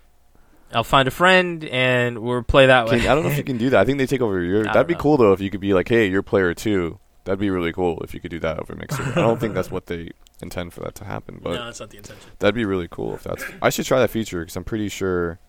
[0.74, 3.08] I'll find a friend, and we'll play that Can, way.
[3.08, 3.80] I don't know if you can do that.
[3.80, 4.62] I think they take over your.
[4.70, 5.00] I That'd be know.
[5.00, 7.00] cool though if you could be like, hey, you're player two.
[7.24, 9.02] That'd be really cool if you could do that over Mixer.
[9.04, 10.12] I don't think that's what they
[10.42, 12.30] intend for that to happen, but no, that's not the intention.
[12.40, 13.44] that'd be really cool if that's.
[13.62, 15.40] I should try that feature because I'm pretty sure.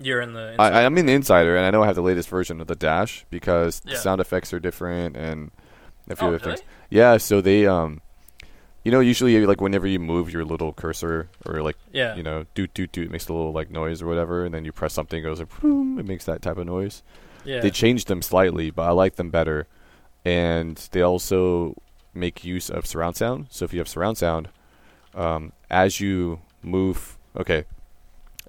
[0.00, 0.56] You're in the.
[0.58, 2.74] I, I'm in the insider and I know I have the latest version of the
[2.76, 5.50] Dash because the sound effects are different and
[6.08, 6.60] a few oh, other things.
[6.88, 8.00] Yeah, so they um,
[8.84, 12.14] you know, usually like whenever you move your little cursor or like Yeah.
[12.14, 14.64] you know, doot doot doot, it makes a little like noise or whatever, and then
[14.64, 17.02] you press something, it goes like, boom, it makes that type of noise.
[17.44, 17.60] yeah.
[17.60, 19.66] They changed them slightly, but I like them better.
[20.24, 21.74] And they also
[22.12, 23.46] make use of surround sound.
[23.50, 24.48] So if you have surround sound,
[25.14, 27.64] um, as you move, okay,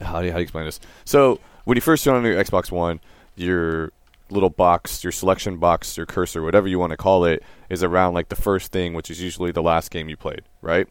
[0.01, 0.79] how do you, how do you explain this?
[1.05, 2.99] So when you first turn on your Xbox One,
[3.35, 3.91] your
[4.29, 8.13] little box, your selection box, your cursor, whatever you want to call it, is around
[8.13, 10.87] like the first thing, which is usually the last game you played, right?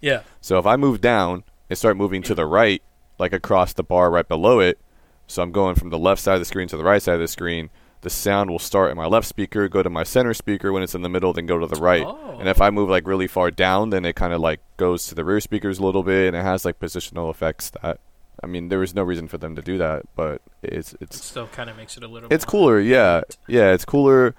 [0.00, 0.22] yeah.
[0.40, 2.82] So if I move down and start moving to the right,
[3.18, 4.78] like across the bar right below it,
[5.26, 7.20] so I'm going from the left side of the screen to the right side of
[7.20, 10.72] the screen, the sound will start in my left speaker, go to my center speaker
[10.72, 12.04] when it's in the middle, then go to the right.
[12.06, 12.38] Oh.
[12.38, 12.64] And if oh.
[12.64, 15.40] I move like really far down, then it kind of like goes to the rear
[15.40, 18.00] speakers a little bit, and it has like positional effects that.
[18.42, 21.24] I mean, there was no reason for them to do that, but it's It it's
[21.24, 22.32] still kind of makes it a little.
[22.32, 24.34] it's cooler, yeah, yeah, it's cooler,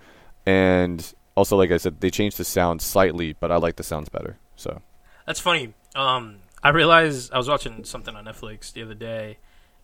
[0.46, 4.10] and also like I said, they changed the sound slightly, but I like the sounds
[4.10, 4.38] better.
[4.56, 4.82] So
[5.26, 5.74] That's funny.
[5.96, 9.38] Um, I realized I was watching something on Netflix the other day,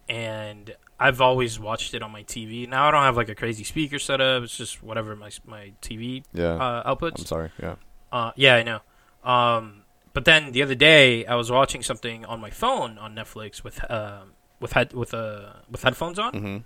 [0.09, 2.67] and I've always watched it on my TV.
[2.67, 4.43] Now I don't have like a crazy speaker setup.
[4.43, 7.19] It's just whatever my my TV yeah, uh, outputs.
[7.19, 7.75] I'm sorry, yeah.
[8.11, 8.79] Uh, yeah, I know.
[9.23, 9.83] Um,
[10.17, 13.79] but then the other day, I was watching something on my phone on Netflix with
[13.91, 16.57] um with head with uh with headphones on, hmm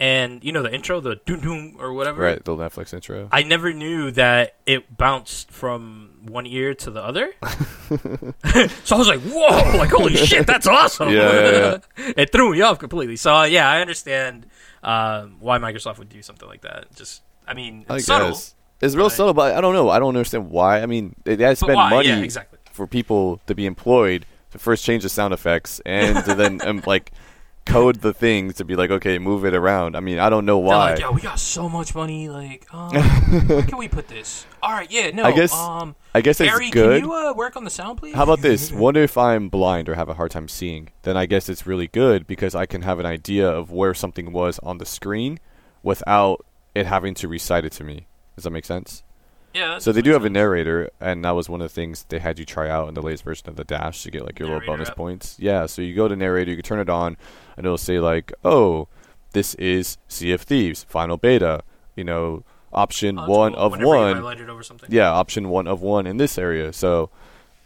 [0.00, 2.20] and you know the intro, the doom doom or whatever.
[2.20, 3.28] Right, the Netflix intro.
[3.30, 7.32] I never knew that it bounced from one ear to the other.
[8.82, 9.78] so I was like, "Whoa!
[9.78, 13.14] Like, holy shit, that's awesome!" Yeah, yeah, it threw me off completely.
[13.14, 14.46] So uh, yeah, I understand
[14.82, 16.92] um, why Microsoft would do something like that.
[16.96, 18.30] Just, I mean, I it's subtle.
[18.30, 19.88] guess it's real but- subtle, but I don't know.
[19.88, 20.82] I don't understand why.
[20.82, 21.90] I mean, they, they spend why?
[21.90, 22.51] money Yeah, exactly.
[22.72, 26.82] For people to be employed to first change the sound effects and to then um,
[26.86, 27.12] like
[27.64, 29.96] code the things to be like, okay, move it around.
[29.96, 30.90] I mean, I don't know They're why.
[30.92, 32.28] like, yo, we got so much money.
[32.28, 32.94] Like, um,
[33.46, 34.46] where can we put this?
[34.62, 35.24] All right, yeah, no.
[35.24, 37.02] I guess um, I guess it's good.
[37.02, 38.14] can you uh, work on the sound, please?
[38.14, 38.70] How about this?
[38.82, 40.90] What if I'm blind or have a hard time seeing?
[41.02, 44.32] Then I guess it's really good because I can have an idea of where something
[44.32, 45.38] was on the screen
[45.82, 48.06] without it having to recite it to me.
[48.34, 49.02] Does that make sense?
[49.54, 49.78] Yeah.
[49.78, 52.38] So they do have a narrator, and that was one of the things they had
[52.38, 54.66] you try out in the latest version of the Dash to get like your little
[54.66, 54.96] bonus app.
[54.96, 55.36] points.
[55.38, 57.16] Yeah, so you go to narrator, you can turn it on,
[57.56, 58.88] and it'll say like, "Oh,
[59.32, 61.62] this is Sea of Thieves Final Beta."
[61.96, 63.60] You know, option Oh, one cool.
[63.62, 64.08] of Whenever one.
[64.08, 64.88] You highlight over something.
[64.90, 66.72] Yeah, option one of one in this area.
[66.72, 67.10] So,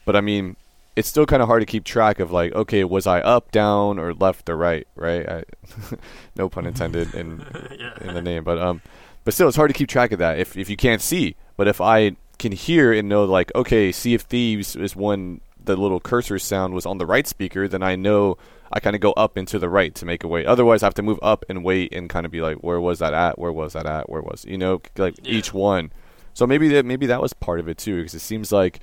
[0.05, 0.57] but I mean,
[0.97, 3.99] it's still kind of hard to keep track of like, okay, was I up, down,
[3.99, 4.89] or left or right?
[4.97, 5.29] Right?
[5.29, 5.45] I,
[6.37, 7.45] no pun intended in
[7.79, 7.93] yeah.
[8.01, 8.81] in the name, but um,
[9.25, 11.37] but still, it's hard to keep track of that if if you can't see.
[11.57, 15.77] But if I can hear and know like, okay, Sea of Thieves is when the
[15.77, 18.37] little cursor sound was on the right speaker, then I know
[18.73, 20.45] I kind of go up and to the right to make a way.
[20.45, 22.99] Otherwise, I have to move up and wait and kind of be like, where was
[22.99, 23.39] that at?
[23.39, 24.09] Where was that at?
[24.11, 25.33] Where was you know like Yeah.
[25.33, 25.93] each one.
[26.35, 28.81] So maybe that maybe that was part of it too, because it seems like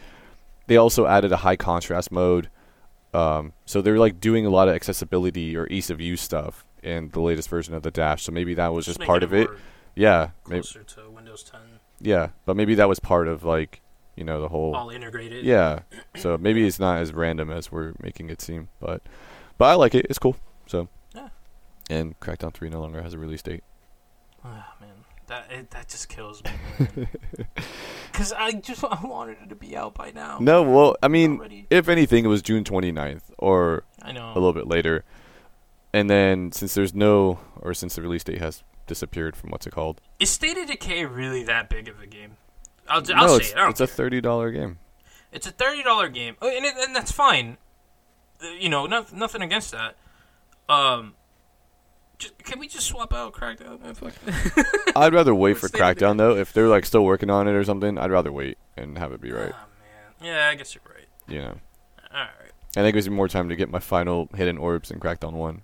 [0.67, 2.49] they also added a high contrast mode.
[3.13, 7.09] Um, so they're like doing a lot of accessibility or ease of use stuff in
[7.09, 8.23] the latest version of the Dash.
[8.23, 9.49] So maybe that was just making part of it.
[9.95, 11.59] Yeah, maybe, Closer to Windows 10,
[12.03, 13.81] yeah, but maybe that was part of like
[14.15, 15.43] you know the whole all integrated.
[15.45, 15.79] yeah.
[16.15, 19.01] So maybe it's not as random as we're making it seem, but
[19.57, 20.05] but I like it.
[20.09, 20.35] It's cool.
[20.67, 21.29] So Yeah.
[21.89, 23.63] and Crackdown Three no longer has a release date.
[24.45, 24.89] Ah, man,
[25.27, 27.07] that it, that just kills me.
[28.11, 30.37] Because I just I wanted it to be out by now.
[30.39, 31.65] No, well, I mean, Already.
[31.69, 34.31] if anything, it was June 29th or I know.
[34.31, 35.03] a little bit later.
[35.93, 39.71] And then since there's no, or since the release date has disappeared from what's it
[39.71, 40.01] called?
[40.19, 42.37] Is State of Decay really that big of a game?
[42.87, 43.57] I'll, I'll no, say it's, it.
[43.57, 44.79] I don't it's a thirty dollar game.
[45.31, 47.57] It's a thirty dollar game, Oh, and, it, and that's fine.
[48.43, 49.95] Uh, You know, no, nothing against that.
[50.69, 51.13] Um,
[52.19, 53.79] just, can we just swap out Crackdown?
[54.95, 56.35] I'd rather wait for stay with the Crackdown though.
[56.35, 59.21] If they're like still working on it or something, I'd rather wait and have it
[59.21, 59.51] be right.
[59.53, 61.07] Oh man, yeah, I guess you're right.
[61.27, 61.55] You know,
[62.13, 62.51] All right.
[62.75, 65.33] I think it gives me more time to get my final hidden orbs in Crackdown
[65.33, 65.61] one,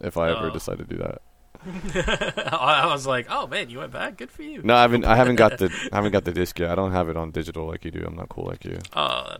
[0.00, 0.52] if I ever Oh.
[0.52, 1.22] decide to do that.
[1.94, 4.16] I was like, oh man, you went back.
[4.16, 4.62] Good for you.
[4.62, 5.04] No, I haven't.
[5.04, 5.66] I haven't got the.
[5.92, 6.70] I haven't got the disc yet.
[6.70, 8.04] I don't have it on digital like you do.
[8.06, 8.78] I'm not cool like you.
[8.94, 9.36] Oh,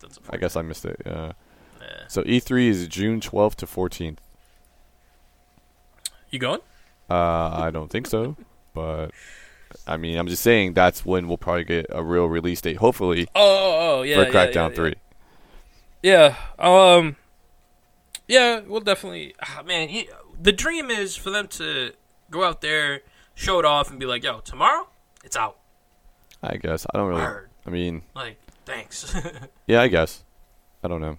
[0.00, 0.18] that.
[0.30, 1.00] I guess I missed it.
[1.04, 1.32] Yeah.
[1.80, 1.86] Yeah.
[2.08, 4.18] So E3 is June 12th to 14th.
[6.30, 6.60] You going?
[7.10, 7.14] Uh,
[7.54, 8.36] I don't think so,
[8.72, 9.08] but
[9.86, 13.28] I mean, I'm just saying that's when we'll probably get a real release date, hopefully,
[13.34, 14.16] Oh, oh, oh yeah.
[14.24, 14.94] for Crackdown 3.
[16.02, 16.36] Yeah.
[16.58, 17.16] Um.
[18.26, 19.34] Yeah, we'll definitely.
[19.42, 20.08] ah, man, y-
[20.40, 21.92] the dream is for them to
[22.30, 23.00] go out there,
[23.34, 24.88] show it off, and be like, "Yo, tomorrow
[25.24, 25.58] it's out."
[26.42, 27.22] I guess I don't really.
[27.22, 27.50] Word.
[27.66, 29.14] I mean, Like, thanks.
[29.66, 30.22] yeah, I guess.
[30.82, 31.18] I don't know.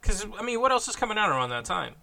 [0.00, 1.94] Because I mean, what else is coming out around that time?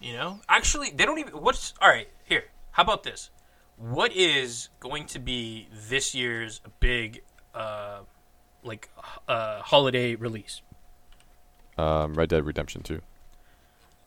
[0.00, 1.32] You know, actually, they don't even.
[1.34, 2.08] What's all right?
[2.24, 3.30] Here, how about this?
[3.76, 7.22] What is going to be this year's big,
[7.54, 8.00] uh,
[8.62, 8.88] like,
[9.26, 10.62] uh, holiday release?
[11.76, 13.00] Um, Red Dead Redemption 2.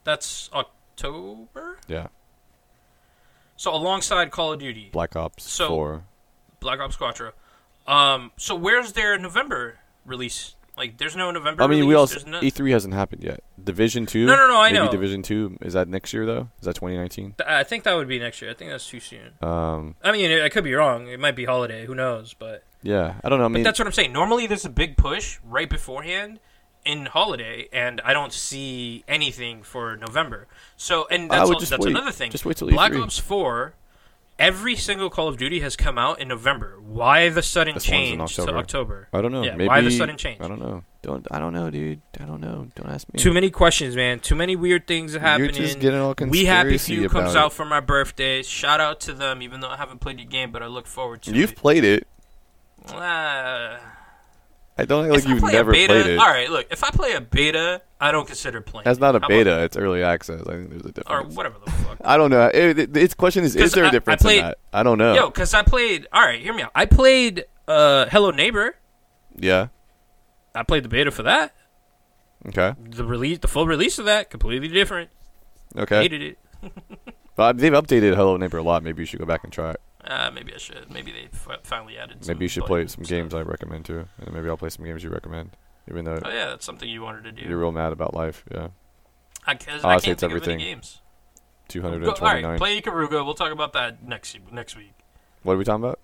[0.05, 0.49] That's
[1.07, 1.77] October.
[1.88, 2.07] Yeah.
[3.55, 6.03] So alongside Call of Duty, Black Ops So- 4.
[6.60, 7.31] Black Ops Quattro.
[7.86, 10.55] Um, so where's their November release?
[10.75, 11.63] Like, there's no November.
[11.63, 13.43] I mean, we also no, E3 hasn't happened yet.
[13.63, 14.25] Division 2.
[14.25, 14.91] No, no, no, I maybe know.
[14.91, 16.49] Division 2 is that next year though?
[16.60, 17.36] Is that 2019?
[17.47, 18.51] I think that would be next year.
[18.51, 19.33] I think that's too soon.
[19.41, 21.07] Um, I mean, I could be wrong.
[21.07, 21.86] It might be holiday.
[21.86, 22.33] Who knows?
[22.36, 23.45] But yeah, I don't know.
[23.45, 24.12] I mean, that's what I'm saying.
[24.13, 26.39] Normally, there's a big push right beforehand
[26.88, 30.47] in holiday, and I don't see anything for November.
[30.78, 31.91] So, and that's that's wait.
[31.91, 32.32] another thing.
[32.32, 33.04] Just wait till Black E3.
[33.04, 33.73] Ops Four.
[34.39, 36.78] Every single Call of Duty has come out in November.
[36.80, 38.58] Why the sudden This change to October.
[38.60, 39.08] October?
[39.12, 39.41] I don't know.
[39.43, 40.39] Yeah, Maybe why the sudden change?
[40.39, 40.84] I don't know.
[41.02, 42.02] Don't I don't know, dude.
[42.19, 42.67] I don't know.
[42.76, 43.19] Don't ask me.
[43.19, 44.19] Too many questions, man.
[44.19, 45.56] Too many weird things are happening.
[45.56, 48.43] You're just getting all we Happy Few comes about out for my birthday.
[48.43, 51.23] Shout out to them, even though I haven't played the game, but I look forward
[51.23, 51.58] to You've it.
[51.58, 52.08] played it.
[52.89, 53.27] Ah.
[54.78, 56.20] I don't think like If you've never beta, played it.
[56.20, 56.68] All right, look.
[56.72, 58.84] If I play a beta, I don't consider playing.
[58.86, 59.63] That's not a beta.
[59.63, 60.42] It's early access.
[60.42, 61.10] I think there's a difference.
[61.10, 61.98] or whatever the fuck.
[62.06, 62.48] I don't know.
[62.54, 64.58] It, it, its question is: Is there a difference played- in that?
[64.72, 65.13] I don't know.
[65.16, 66.08] Yo, because I played.
[66.13, 66.72] All right, hear me out.
[66.76, 68.76] I played uh, Hello Neighbor.
[69.36, 69.68] Yeah.
[70.54, 71.54] I played the beta for that.
[72.48, 72.74] Okay.
[72.90, 75.10] The release, the full release of that, completely different.
[75.76, 76.02] Okay.
[76.02, 76.38] Hated it.
[77.36, 78.82] But they've updated Hello Neighbor a lot.
[78.82, 79.82] Maybe you should go back and try it.
[80.08, 80.89] Uh, maybe I should.
[80.89, 82.24] Maybe they f- finally added.
[82.24, 83.10] Some Maybe you should play some stuff.
[83.10, 85.52] games I recommend too, and maybe I'll play some games you recommend.
[85.89, 87.48] Even though Oh yeah, that's something you wanted to do.
[87.48, 88.43] you're real mad about life.
[88.52, 88.70] Yeah.
[89.46, 90.56] I, cause Oh, I it's- can't think everything.
[90.56, 91.02] of any games.
[91.67, 93.26] Two hundred and all right, play Ikaruga.
[93.26, 94.93] We'll talk about that next next week.
[95.43, 96.00] What are we talking about?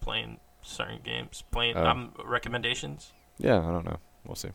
[0.00, 1.42] Playing certain games.
[1.50, 1.86] Playing Oh.
[1.86, 3.12] um, recommendations.
[3.38, 3.98] Yeah, I don't know.
[4.26, 4.50] We'll see.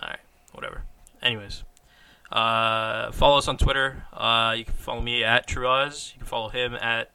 [0.00, 0.18] All right,
[0.52, 0.84] whatever.
[1.22, 1.64] Anyways,
[2.32, 4.04] uh, follow us on Twitter.
[4.12, 6.14] Uh, you can follow me at TrueOz.
[6.14, 7.10] You can follow him at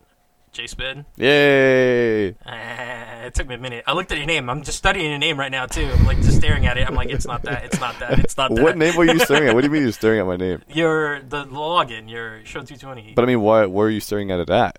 [0.54, 1.06] JSpid.
[1.18, 2.30] Yay!
[2.46, 3.84] Uh, it took me a minute.
[3.88, 4.50] I looked at your name.
[4.50, 5.86] I'm just studying your name right now too.
[5.86, 6.88] I'm like just staring at it.
[6.88, 7.64] I'm like, it's not that.
[7.64, 8.20] It's not that.
[8.20, 8.62] It's not that.
[8.62, 9.56] What name were you staring at?
[9.56, 10.62] What do you mean you're staring at my name?
[10.68, 12.10] Your the login.
[12.10, 13.66] Your show 220 But I mean, why?
[13.66, 14.78] Where are you staring at it at?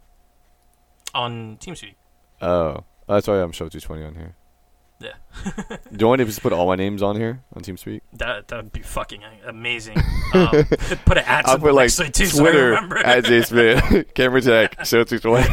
[1.15, 1.95] on TeamSpeak.
[2.41, 4.35] Oh, that's why I'm show 220 on here.
[5.03, 5.13] Yeah.
[5.93, 8.03] Do you want me to just put all my names on here on TeamSpeak?
[8.15, 9.97] That that would be fucking amazing.
[10.35, 10.49] Um,
[11.05, 13.43] put an ad I'll put like next to it too, so I Twitter at J
[13.43, 15.47] Smith, Camera Tech, show 220.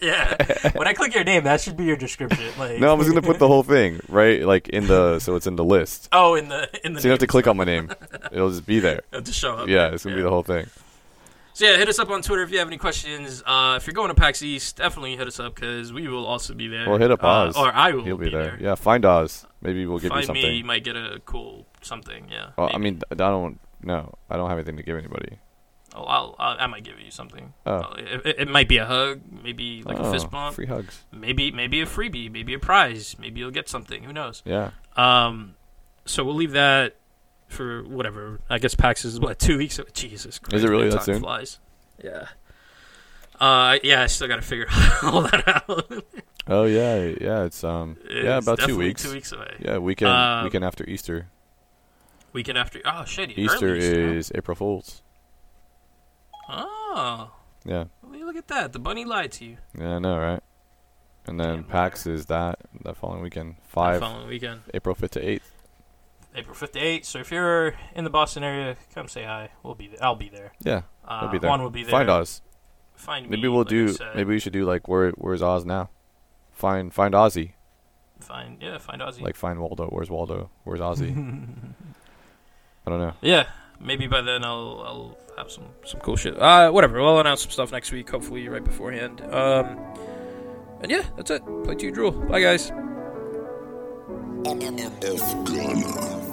[0.00, 0.70] yeah.
[0.74, 2.46] When I click your name, that should be your description.
[2.58, 5.46] Like, No, I'm just gonna put the whole thing right, like in the so it's
[5.46, 6.08] in the list.
[6.12, 7.00] Oh, in the in the.
[7.02, 7.90] So you don't have to click on my name;
[8.32, 9.02] it'll just be there.
[9.12, 9.68] It'll just show up.
[9.68, 10.64] Yeah, it's gonna be the whole thing.
[11.56, 13.42] So yeah, hit us up on Twitter if you have any questions.
[13.46, 16.52] Uh, if you're going to PAX East, definitely hit us up because we will also
[16.52, 16.86] be there.
[16.86, 17.56] Well, hit up Uh, Oz.
[17.56, 18.42] or I will He'll be, there.
[18.42, 18.58] there.
[18.60, 19.46] Yeah, find Oz.
[19.62, 20.42] Maybe we'll give Find you something.
[20.42, 22.28] me, you might get a cool something.
[22.30, 22.50] Yeah.
[22.58, 23.58] well, I mean, I don't.
[23.82, 25.38] No, I don't have anything to give anybody.
[25.94, 27.54] Oh, I'll, I'll, I might give you something.
[27.64, 27.72] Oh.
[27.72, 30.66] Uh, It, it, it might be a hug, maybe like a Oh, fist bump, Free
[30.66, 31.04] hugs.
[31.10, 34.02] maybe maybe a freebie, maybe a prize, maybe you'll get something.
[34.02, 34.42] Who knows?
[34.44, 34.72] Yeah.
[34.94, 35.54] Um,
[36.04, 36.96] so we'll leave that
[37.48, 38.40] for whatever.
[38.50, 39.78] I guess PAX is what two weeks.
[39.92, 40.54] Jesus Christ!
[40.56, 41.20] Is it really that soon?
[41.20, 41.58] Flies.
[42.02, 42.28] Yeah.
[43.40, 44.66] Uh, yeah, I still got to figure
[45.02, 46.04] all that out.
[46.46, 47.44] Oh yeah, yeah.
[47.44, 47.96] It's um.
[48.10, 49.02] yeah, about two weeks.
[49.02, 49.56] Two weeks away.
[49.58, 50.10] Yeah, weekend.
[50.10, 51.28] Um, weekend after Easter.
[52.32, 52.80] Weekend after.
[52.84, 53.30] Oh shit!
[53.38, 55.02] Easter Easter, is April Fools.
[56.48, 57.32] Oh,
[57.64, 57.86] Yeah.
[58.02, 58.72] well, look at that.
[58.72, 59.56] The bunny lied to you.
[59.78, 60.40] Yeah, I know, right?
[61.26, 65.12] And then Damn, PAX is that the following weekend, The five following weekend, April fifth
[65.12, 65.50] to eighth.
[66.36, 67.04] April 5th to 8th.
[67.06, 69.50] So if you're in the Boston area, come say hi.
[69.62, 69.98] We'll be there.
[70.04, 70.52] I'll be there.
[70.60, 71.48] Yeah, Uh, we'll be there.
[71.50, 71.90] Juan will be there.
[71.90, 72.42] Find Oz.
[72.94, 73.96] Find Maybe me, we'll like do.
[74.14, 75.90] Maybe we should do like where Where's Oz now?
[76.52, 77.52] Find Find Ozzy.
[78.20, 79.20] Find yeah, find Ozzy.
[79.20, 79.88] Like find Waldo.
[79.88, 80.50] Where's Waldo?
[80.64, 81.10] Where's Ozzy?
[82.86, 83.12] I don't know.
[83.20, 83.46] yeah,
[83.80, 86.38] maybe by then I'll I'll have some some cool shit.
[86.40, 87.00] Uh, whatever.
[87.02, 88.08] We'll announce some stuff next week.
[88.08, 89.20] Hopefully right beforehand.
[89.30, 89.78] Um,
[90.80, 91.42] and yeah, that's it.
[91.64, 92.12] Play two drool.
[92.12, 92.72] Bye guys.
[94.46, 96.25] F Ghana.